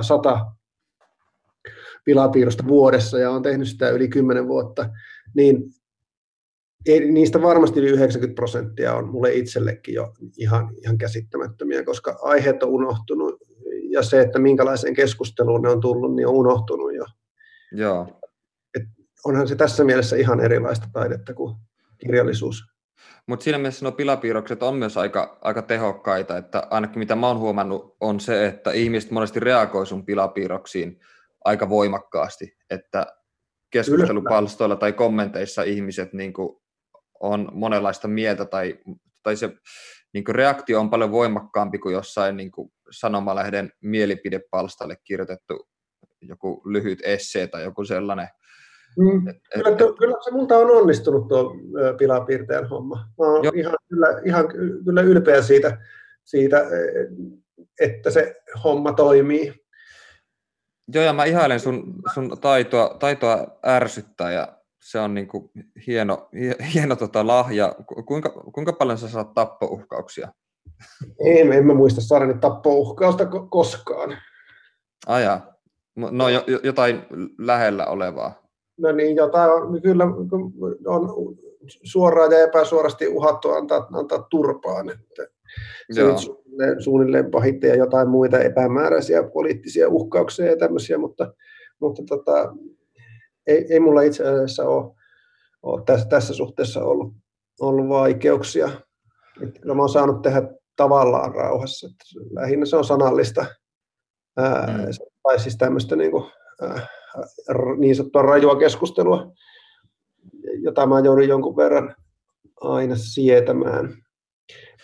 [0.00, 0.46] sata
[2.04, 4.90] pilapiirrosta vuodessa ja on tehnyt sitä yli 10 vuotta,
[5.34, 5.64] niin
[7.12, 12.68] niistä varmasti yli 90 prosenttia on mulle itsellekin jo ihan, ihan käsittämättömiä, koska aiheet on
[12.68, 13.49] unohtunut
[13.92, 17.04] ja se, että minkälaiseen keskusteluun ne on tullut, niin on unohtunut jo.
[17.72, 18.20] Joo.
[18.74, 18.82] Et
[19.24, 21.56] onhan se tässä mielessä ihan erilaista taidetta kuin
[21.98, 22.64] kirjallisuus.
[23.26, 27.38] Mutta siinä mielessä nuo pilapiirrokset on myös aika, aika tehokkaita, että ainakin mitä mä oon
[27.38, 31.00] huomannut on se, että ihmiset monesti reagoi sun pilapiirroksiin
[31.44, 33.06] aika voimakkaasti, että
[33.70, 36.56] keskustelupalstoilla tai kommenteissa ihmiset niin kuin
[37.20, 38.78] on monenlaista mieltä tai,
[39.22, 39.50] tai se
[40.12, 45.68] niin kuin reaktio on paljon voimakkaampi kuin jossain niin kuin sanomalehden mielipidepalstalle kirjoitettu
[46.20, 48.28] joku lyhyt essee tai joku sellainen.
[48.98, 51.54] Mm, et, kyllä, et, kyllä se multa on onnistunut tuo
[51.98, 52.96] pilapiirteen homma.
[52.96, 54.48] Mä oon ihan, kyllä, ihan
[54.84, 55.78] kyllä ylpeä siitä,
[56.24, 56.66] siitä,
[57.80, 59.54] että se homma toimii.
[60.94, 65.50] Joo, ja mä ihailen sun, sun taitoa, taitoa ärsyttää ja se on niin kuin
[65.86, 66.28] hieno,
[66.74, 67.74] hieno tota lahja.
[68.06, 70.32] Kuinka, kuinka paljon sä saat tappouhkauksia?
[71.24, 74.16] En, en mä muista saarani tappouhkausta koskaan.
[75.06, 75.40] Aja.
[75.96, 77.02] No jo, jotain
[77.38, 78.42] lähellä olevaa.
[78.78, 80.04] No niin, jotain on, kyllä
[80.86, 81.36] on
[81.82, 84.90] suoraan ja epäsuorasti uhattu antaa, antaa turpaan.
[84.90, 85.26] Että
[85.92, 86.18] se Joo.
[86.18, 91.34] suunnilleen, suunnilleen pahitte ja jotain muita epämääräisiä poliittisia uhkauksia ja tämmöisiä, mutta,
[91.80, 92.54] mutta tota,
[93.46, 94.92] ei, ei mulla itse asiassa ole,
[95.62, 97.14] ole tässä, tässä suhteessa ollut,
[97.60, 98.70] ollut vaikeuksia.
[99.42, 100.42] Et kyllä mä oon saanut tehdä
[100.76, 101.86] tavallaan rauhassa.
[101.86, 103.46] Että lähinnä se on sanallista,
[104.36, 104.84] ää, mm.
[105.22, 106.24] tai siis tämmöistä niin, kuin,
[106.62, 106.86] ää,
[107.76, 109.32] niin sanottua rajua keskustelua,
[110.62, 111.94] jota mä joudun jonkun verran
[112.60, 113.94] aina sietämään.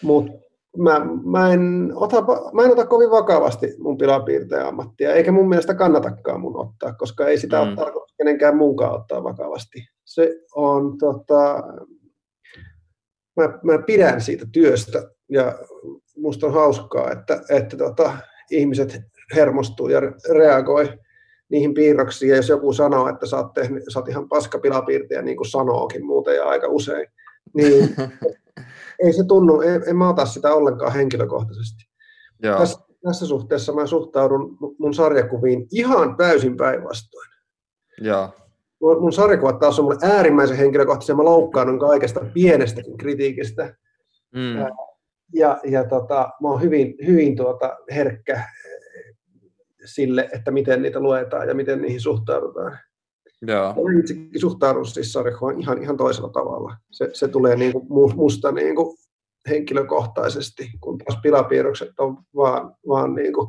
[0.03, 0.33] Mutta
[0.77, 5.75] mä, mä, en ota, mä en ota kovin vakavasti mun pilapiirteen ammattia, eikä mun mielestä
[5.75, 7.69] kannatakaan mun ottaa, koska ei sitä mm.
[7.69, 9.79] ole tarkoitus kenenkään muunkaan ottaa vakavasti.
[10.05, 11.63] Se on, tota,
[13.37, 15.59] mä, mä pidän siitä työstä ja
[16.17, 18.19] musta on hauskaa, että, että tota,
[18.51, 19.01] ihmiset
[19.35, 20.99] hermostuu ja reagoi
[21.49, 25.37] niihin piirroksiin, ja jos joku sanoo, että sä oot, tehnyt, sä oot ihan paskapilapiirtejä, niin
[25.37, 27.07] kuin sanookin muuten ja aika usein,
[27.55, 27.97] niin
[29.05, 31.85] ei se tunnu, en, en mä ota sitä ollenkaan henkilökohtaisesti.
[32.43, 32.59] Joo.
[32.59, 37.29] Tässä, tässä suhteessa mä suhtaudun mun sarjakuviin ihan täysin päinvastoin.
[38.01, 38.31] Joo.
[38.81, 43.77] Mun sarjakuvat taas on mulle äärimmäisen henkilökohtaisia, mä loukkaannun kaikesta pienestäkin kritiikistä.
[44.35, 44.57] Mm.
[45.35, 48.43] Ja, ja tota, mä oon hyvin, hyvin tuota herkkä
[49.85, 52.79] sille, että miten niitä luetaan ja miten niihin suhtaudutaan.
[53.43, 53.75] Joo.
[53.75, 56.77] Mä itsekin suhtaudun siis sarjakuvaan ihan, ihan toisella tavalla.
[56.91, 58.97] Se, se tulee niin kuin musta niin kuin
[59.49, 63.49] henkilökohtaisesti, kun taas pilapiirrokset on vaan, vaan niin kuin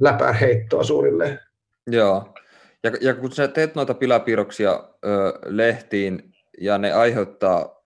[0.00, 1.38] läpäheittoa suunnilleen.
[1.86, 2.34] Joo.
[2.84, 5.08] Ja, ja kun sä teet noita pilapiirroksia ö,
[5.44, 7.82] lehtiin ja ne aiheuttaa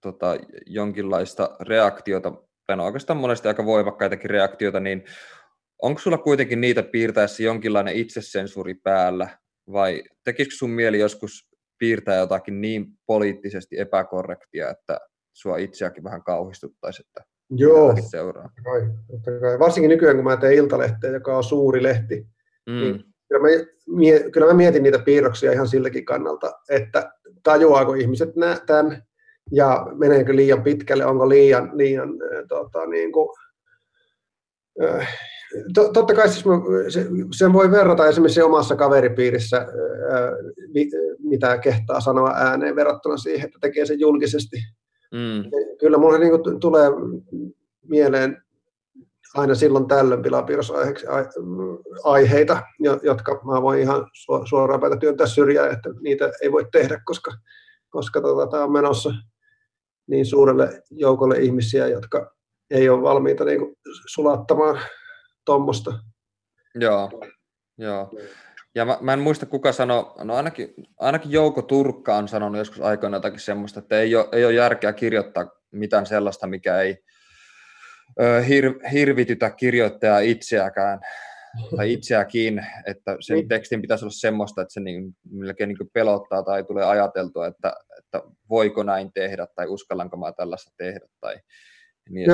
[0.00, 0.36] tota,
[0.66, 2.32] jonkinlaista reaktiota,
[2.66, 5.04] tai no oikeastaan monesti aika voimakkaitakin reaktioita, niin
[5.82, 9.28] onko sulla kuitenkin niitä piirtäessä jonkinlainen itsesensuuri päällä,
[9.72, 14.98] vai tekisikö sun mieli joskus piirtää jotakin niin poliittisesti epäkorrektia, että
[15.32, 18.50] sua itseäkin vähän kauhistuttaisi, että Joo, seuraa.
[18.64, 18.80] Kai,
[19.40, 19.58] kai.
[19.58, 22.26] Varsinkin nykyään, kun mä teen Iltalehteä, joka on suuri lehti,
[22.66, 22.74] mm.
[22.74, 27.12] niin kyllä mä, mie, kyllä mä mietin niitä piirroksia ihan siltäkin kannalta, että
[27.42, 28.30] tajuaako ihmiset
[28.66, 29.02] tämän,
[29.52, 32.08] ja meneekö liian pitkälle, onko liian, liian
[32.48, 33.28] tota, niin kuin,
[34.84, 35.08] äh,
[35.74, 36.44] totta kai siis
[37.38, 39.66] sen voi verrata esimerkiksi omassa kaveripiirissä,
[41.18, 44.56] mitä kehtaa sanoa ääneen verrattuna siihen, että tekee sen julkisesti.
[45.12, 45.50] Mm.
[45.80, 46.88] Kyllä mulle niin tulee
[47.88, 48.42] mieleen
[49.34, 52.62] aina silloin tällöin pilapiirrosaiheita,
[53.02, 54.06] jotka mä voin ihan
[54.44, 57.32] suoraan päätä työntää syrjään, että niitä ei voi tehdä, koska,
[57.90, 59.10] koska tota, tämä on menossa
[60.06, 62.36] niin suurelle joukolle ihmisiä, jotka
[62.70, 64.80] ei ole valmiita niin kuin, sulattamaan
[65.44, 65.98] tuommoista.
[66.74, 67.10] Joo,
[67.78, 68.10] joo.
[68.74, 72.80] Ja mä, mä en muista kuka sanoi, no ainakin, ainakin Jouko Turkka on sanonut joskus
[72.80, 77.04] aikoina jotakin semmoista, että ei ole, ei ole järkeä kirjoittaa mitään sellaista, mikä ei
[78.48, 81.00] hir, hirvitytä kirjoittajaa itseäkään
[81.76, 83.48] tai itseäkin, että sen niin.
[83.48, 88.22] tekstin pitäisi olla semmoista, että se niin, melkein niin pelottaa tai tulee ajateltua, että, että
[88.50, 91.36] voiko näin tehdä tai uskallanko mä tällaista tehdä tai
[92.10, 92.30] niin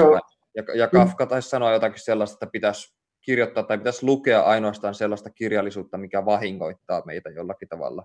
[0.57, 5.31] ja, ja Kafka taisi sanoa jotakin sellaista, että pitäisi kirjoittaa tai pitäisi lukea ainoastaan sellaista
[5.31, 8.05] kirjallisuutta, mikä vahingoittaa meitä jollakin tavalla.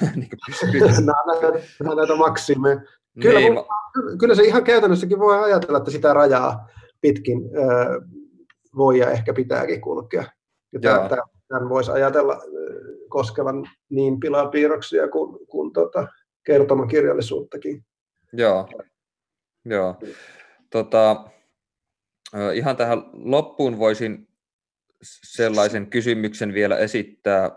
[0.16, 0.28] niin
[1.80, 2.80] nämä näitä maksimeja.
[3.22, 3.52] Kyllä, niin,
[4.18, 6.68] kyllä se ihan käytännössäkin voi ajatella, että sitä rajaa
[7.02, 7.50] pitkin
[8.76, 10.24] voi ja ehkä pitääkin kulkea.
[10.72, 11.08] Ja tämän,
[11.48, 12.40] tämän voisi ajatella
[13.08, 16.08] koskevan niin pilapiirroksia kuin, kuin tota,
[16.44, 17.84] kertomakirjallisuuttakin.
[18.32, 18.68] Joo,
[19.64, 19.96] Joo.
[20.70, 21.24] Tota,
[22.54, 24.28] ihan tähän loppuun voisin
[25.02, 27.50] sellaisen kysymyksen vielä esittää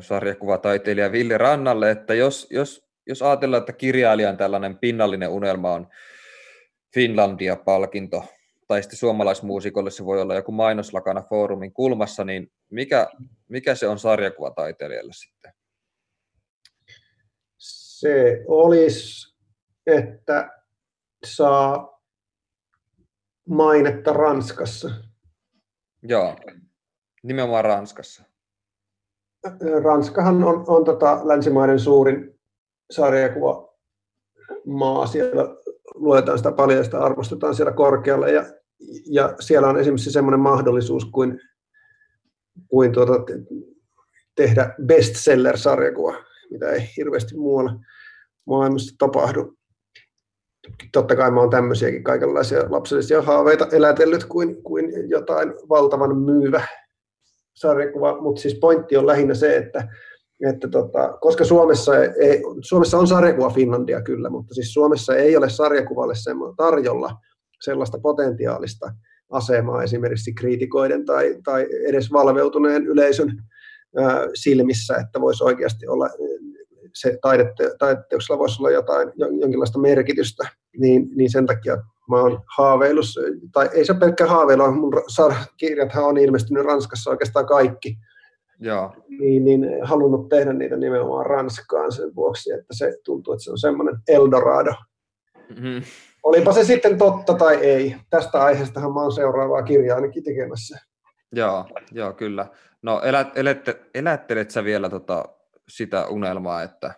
[0.00, 5.88] sarjakuvataiteilija Ville Rannalle, että jos, jos, jos ajatellaan, että kirjailijan tällainen pinnallinen unelma on
[6.94, 8.24] Finlandia-palkinto,
[8.66, 13.08] tai sitten suomalaismuusikolle se voi olla joku mainoslakana foorumin kulmassa, niin mikä,
[13.48, 15.52] mikä se on sarjakuvataiteilijalle sitten?
[17.58, 19.36] Se olisi,
[19.86, 20.50] että
[21.24, 22.00] saa
[23.48, 24.90] mainetta Ranskassa.
[26.02, 26.36] Joo,
[27.22, 28.24] nimenomaan Ranskassa.
[29.82, 32.40] Ranskahan on, on tota länsimaiden suurin
[32.90, 33.74] sarjakuva
[34.66, 35.06] maa.
[35.06, 35.42] Siellä
[35.98, 38.32] luetaan sitä paljon ja sitä arvostetaan siellä korkealle.
[38.32, 38.44] Ja,
[39.10, 41.40] ja siellä on esimerkiksi semmoinen mahdollisuus kuin,
[42.68, 43.12] kuin tuota,
[44.34, 46.14] tehdä bestseller-sarjakuva,
[46.50, 47.72] mitä ei hirveästi muualla
[48.46, 49.58] maailmassa tapahdu
[50.92, 56.66] totta kai mä oon tämmöisiäkin kaikenlaisia lapsellisia haaveita elätellyt kuin, kuin jotain valtavan myyvä
[57.54, 59.88] sarjakuva, mutta siis pointti on lähinnä se, että,
[60.50, 65.48] että tota, koska Suomessa, ei, Suomessa on sarjakuva Finlandia kyllä, mutta siis Suomessa ei ole
[65.48, 66.14] sarjakuvalle
[66.56, 67.10] tarjolla
[67.62, 68.94] sellaista potentiaalista
[69.30, 73.32] asemaa esimerkiksi kriitikoiden tai, tai edes valveutuneen yleisön
[73.96, 76.08] ää, silmissä, että voisi oikeasti olla
[76.94, 81.76] se taidette, taideteoksella voisi olla jotain, jonkinlaista merkitystä, niin, niin sen takia
[82.10, 83.04] mä oon haaveillut,
[83.52, 84.92] tai ei se pelkkä haaveilu, mun
[85.56, 87.96] kirjathan on ilmestynyt Ranskassa oikeastaan kaikki.
[88.60, 88.92] Joo.
[89.08, 93.58] Niin, niin halunnut tehdä niitä nimenomaan Ranskaan sen vuoksi, että se tuntuu, että se on
[93.58, 94.74] semmoinen Eldorado.
[95.48, 95.82] Mm-hmm.
[96.22, 97.96] Olipa se sitten totta tai ei.
[98.10, 100.78] Tästä aiheestahan mä oon seuraavaa kirjaa ainakin tekemässä.
[101.32, 102.46] Joo, joo kyllä.
[102.82, 105.24] No elät, elette, elättelet sä vielä tota,
[105.68, 106.94] sitä unelmaa, että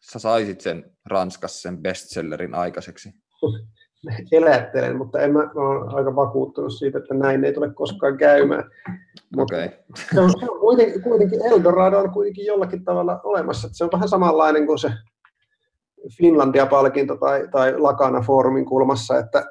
[0.00, 3.10] sä saisit sen Ranskassa sen bestsellerin aikaiseksi?
[4.32, 8.70] Elättelen, mutta en mä, mä olen aika vakuuttunut siitä, että näin ei tule koskaan käymään.
[9.36, 9.66] Okei.
[9.66, 9.78] Okay.
[10.12, 13.66] Se on, se on kuitenkin, kuitenkin, Eldorado on kuitenkin jollakin tavalla olemassa.
[13.66, 14.92] Että se on vähän samanlainen kuin se
[16.18, 19.46] Finlandia-palkinto tai, tai Lakana Foorumin kulmassa, että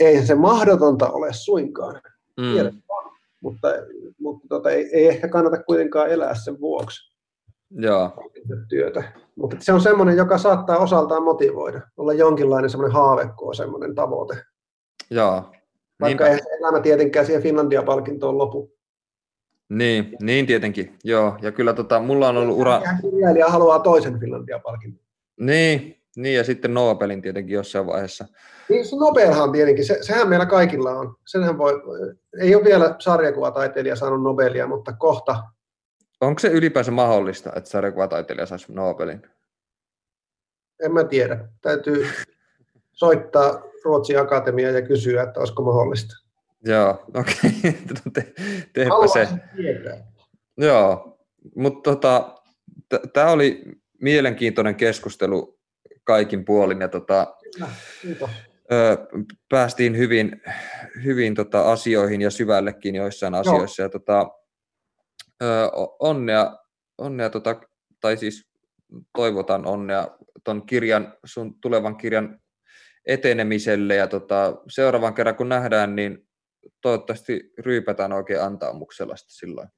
[0.00, 2.00] ei se mahdotonta ole suinkaan.
[2.36, 2.82] Mm.
[3.40, 3.68] mutta,
[4.18, 7.16] mutta tota, ei, ei ehkä kannata kuitenkaan elää sen vuoksi.
[7.70, 8.10] Joo.
[8.68, 9.12] työtä.
[9.36, 14.42] Mutta se on semmoinen, joka saattaa osaltaan motivoida, olla jonkinlainen semmoinen haavekko, semmoinen tavoite.
[15.10, 15.52] Joo.
[16.00, 16.44] Vaikka Niinpä.
[16.46, 18.75] ei elämä tietenkään siihen Finlandia-palkintoon lopu.
[19.68, 21.38] Niin, niin tietenkin, joo.
[21.42, 22.82] Ja kyllä tota, mulla on ollut ura...
[23.02, 25.06] Kirjailija haluaa toisen Finlandia-palkinton.
[25.40, 28.26] Niin, niin, ja sitten Nobelin tietenkin jossain vaiheessa.
[28.68, 31.16] Niin, se Nobelhan tietenkin, se, sehän meillä kaikilla on.
[31.26, 31.82] Senhän voi,
[32.40, 35.42] ei ole vielä sarjakuvataiteilija saanut Nobelia, mutta kohta
[36.20, 39.22] Onko se ylipäänsä mahdollista, että sarjakuvataiteilija saisi Nobelin?
[40.84, 41.48] En mä tiedä.
[41.62, 42.06] Täytyy
[42.92, 46.25] soittaa Ruotsin Akatemiaan ja kysyä, että olisiko mahdollista.
[46.66, 46.90] Joo,
[47.20, 47.50] okei.
[47.60, 47.72] Okay.
[48.12, 48.32] Te,
[48.72, 49.28] teepä se.
[49.56, 50.12] Tietää.
[50.56, 51.18] Joo,
[51.56, 52.42] mutta tota,
[53.12, 53.64] tämä oli
[54.00, 55.58] mielenkiintoinen keskustelu
[56.04, 57.36] kaikin puolin ja tota,
[58.02, 58.30] Kiitos.
[58.72, 58.96] Ö,
[59.48, 60.42] päästiin hyvin,
[61.04, 63.40] hyvin tota asioihin ja syvällekin joissain Joo.
[63.40, 63.82] asioissa.
[63.82, 64.30] Ja tota,
[65.98, 66.56] onnea,
[66.98, 67.60] onnea tota,
[68.00, 68.48] tai siis
[69.16, 70.08] toivotan onnea
[70.44, 72.40] ton kirjan, sun tulevan kirjan
[73.06, 76.28] etenemiselle ja tota, seuraavan kerran kun nähdään, niin
[76.80, 79.68] toivottavasti ryypätään oikein antaumuksella silloin.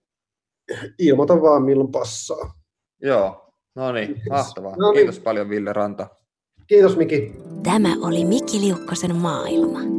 [0.99, 2.55] Ilmoita vaan milloin passaa.
[3.03, 4.77] Joo, no niin, mahtavaa.
[4.77, 4.99] No niin.
[4.99, 6.07] Kiitos paljon Ville Ranta.
[6.67, 7.33] Kiitos Miki.
[7.63, 9.98] Tämä oli Miki Liukkosen maailma.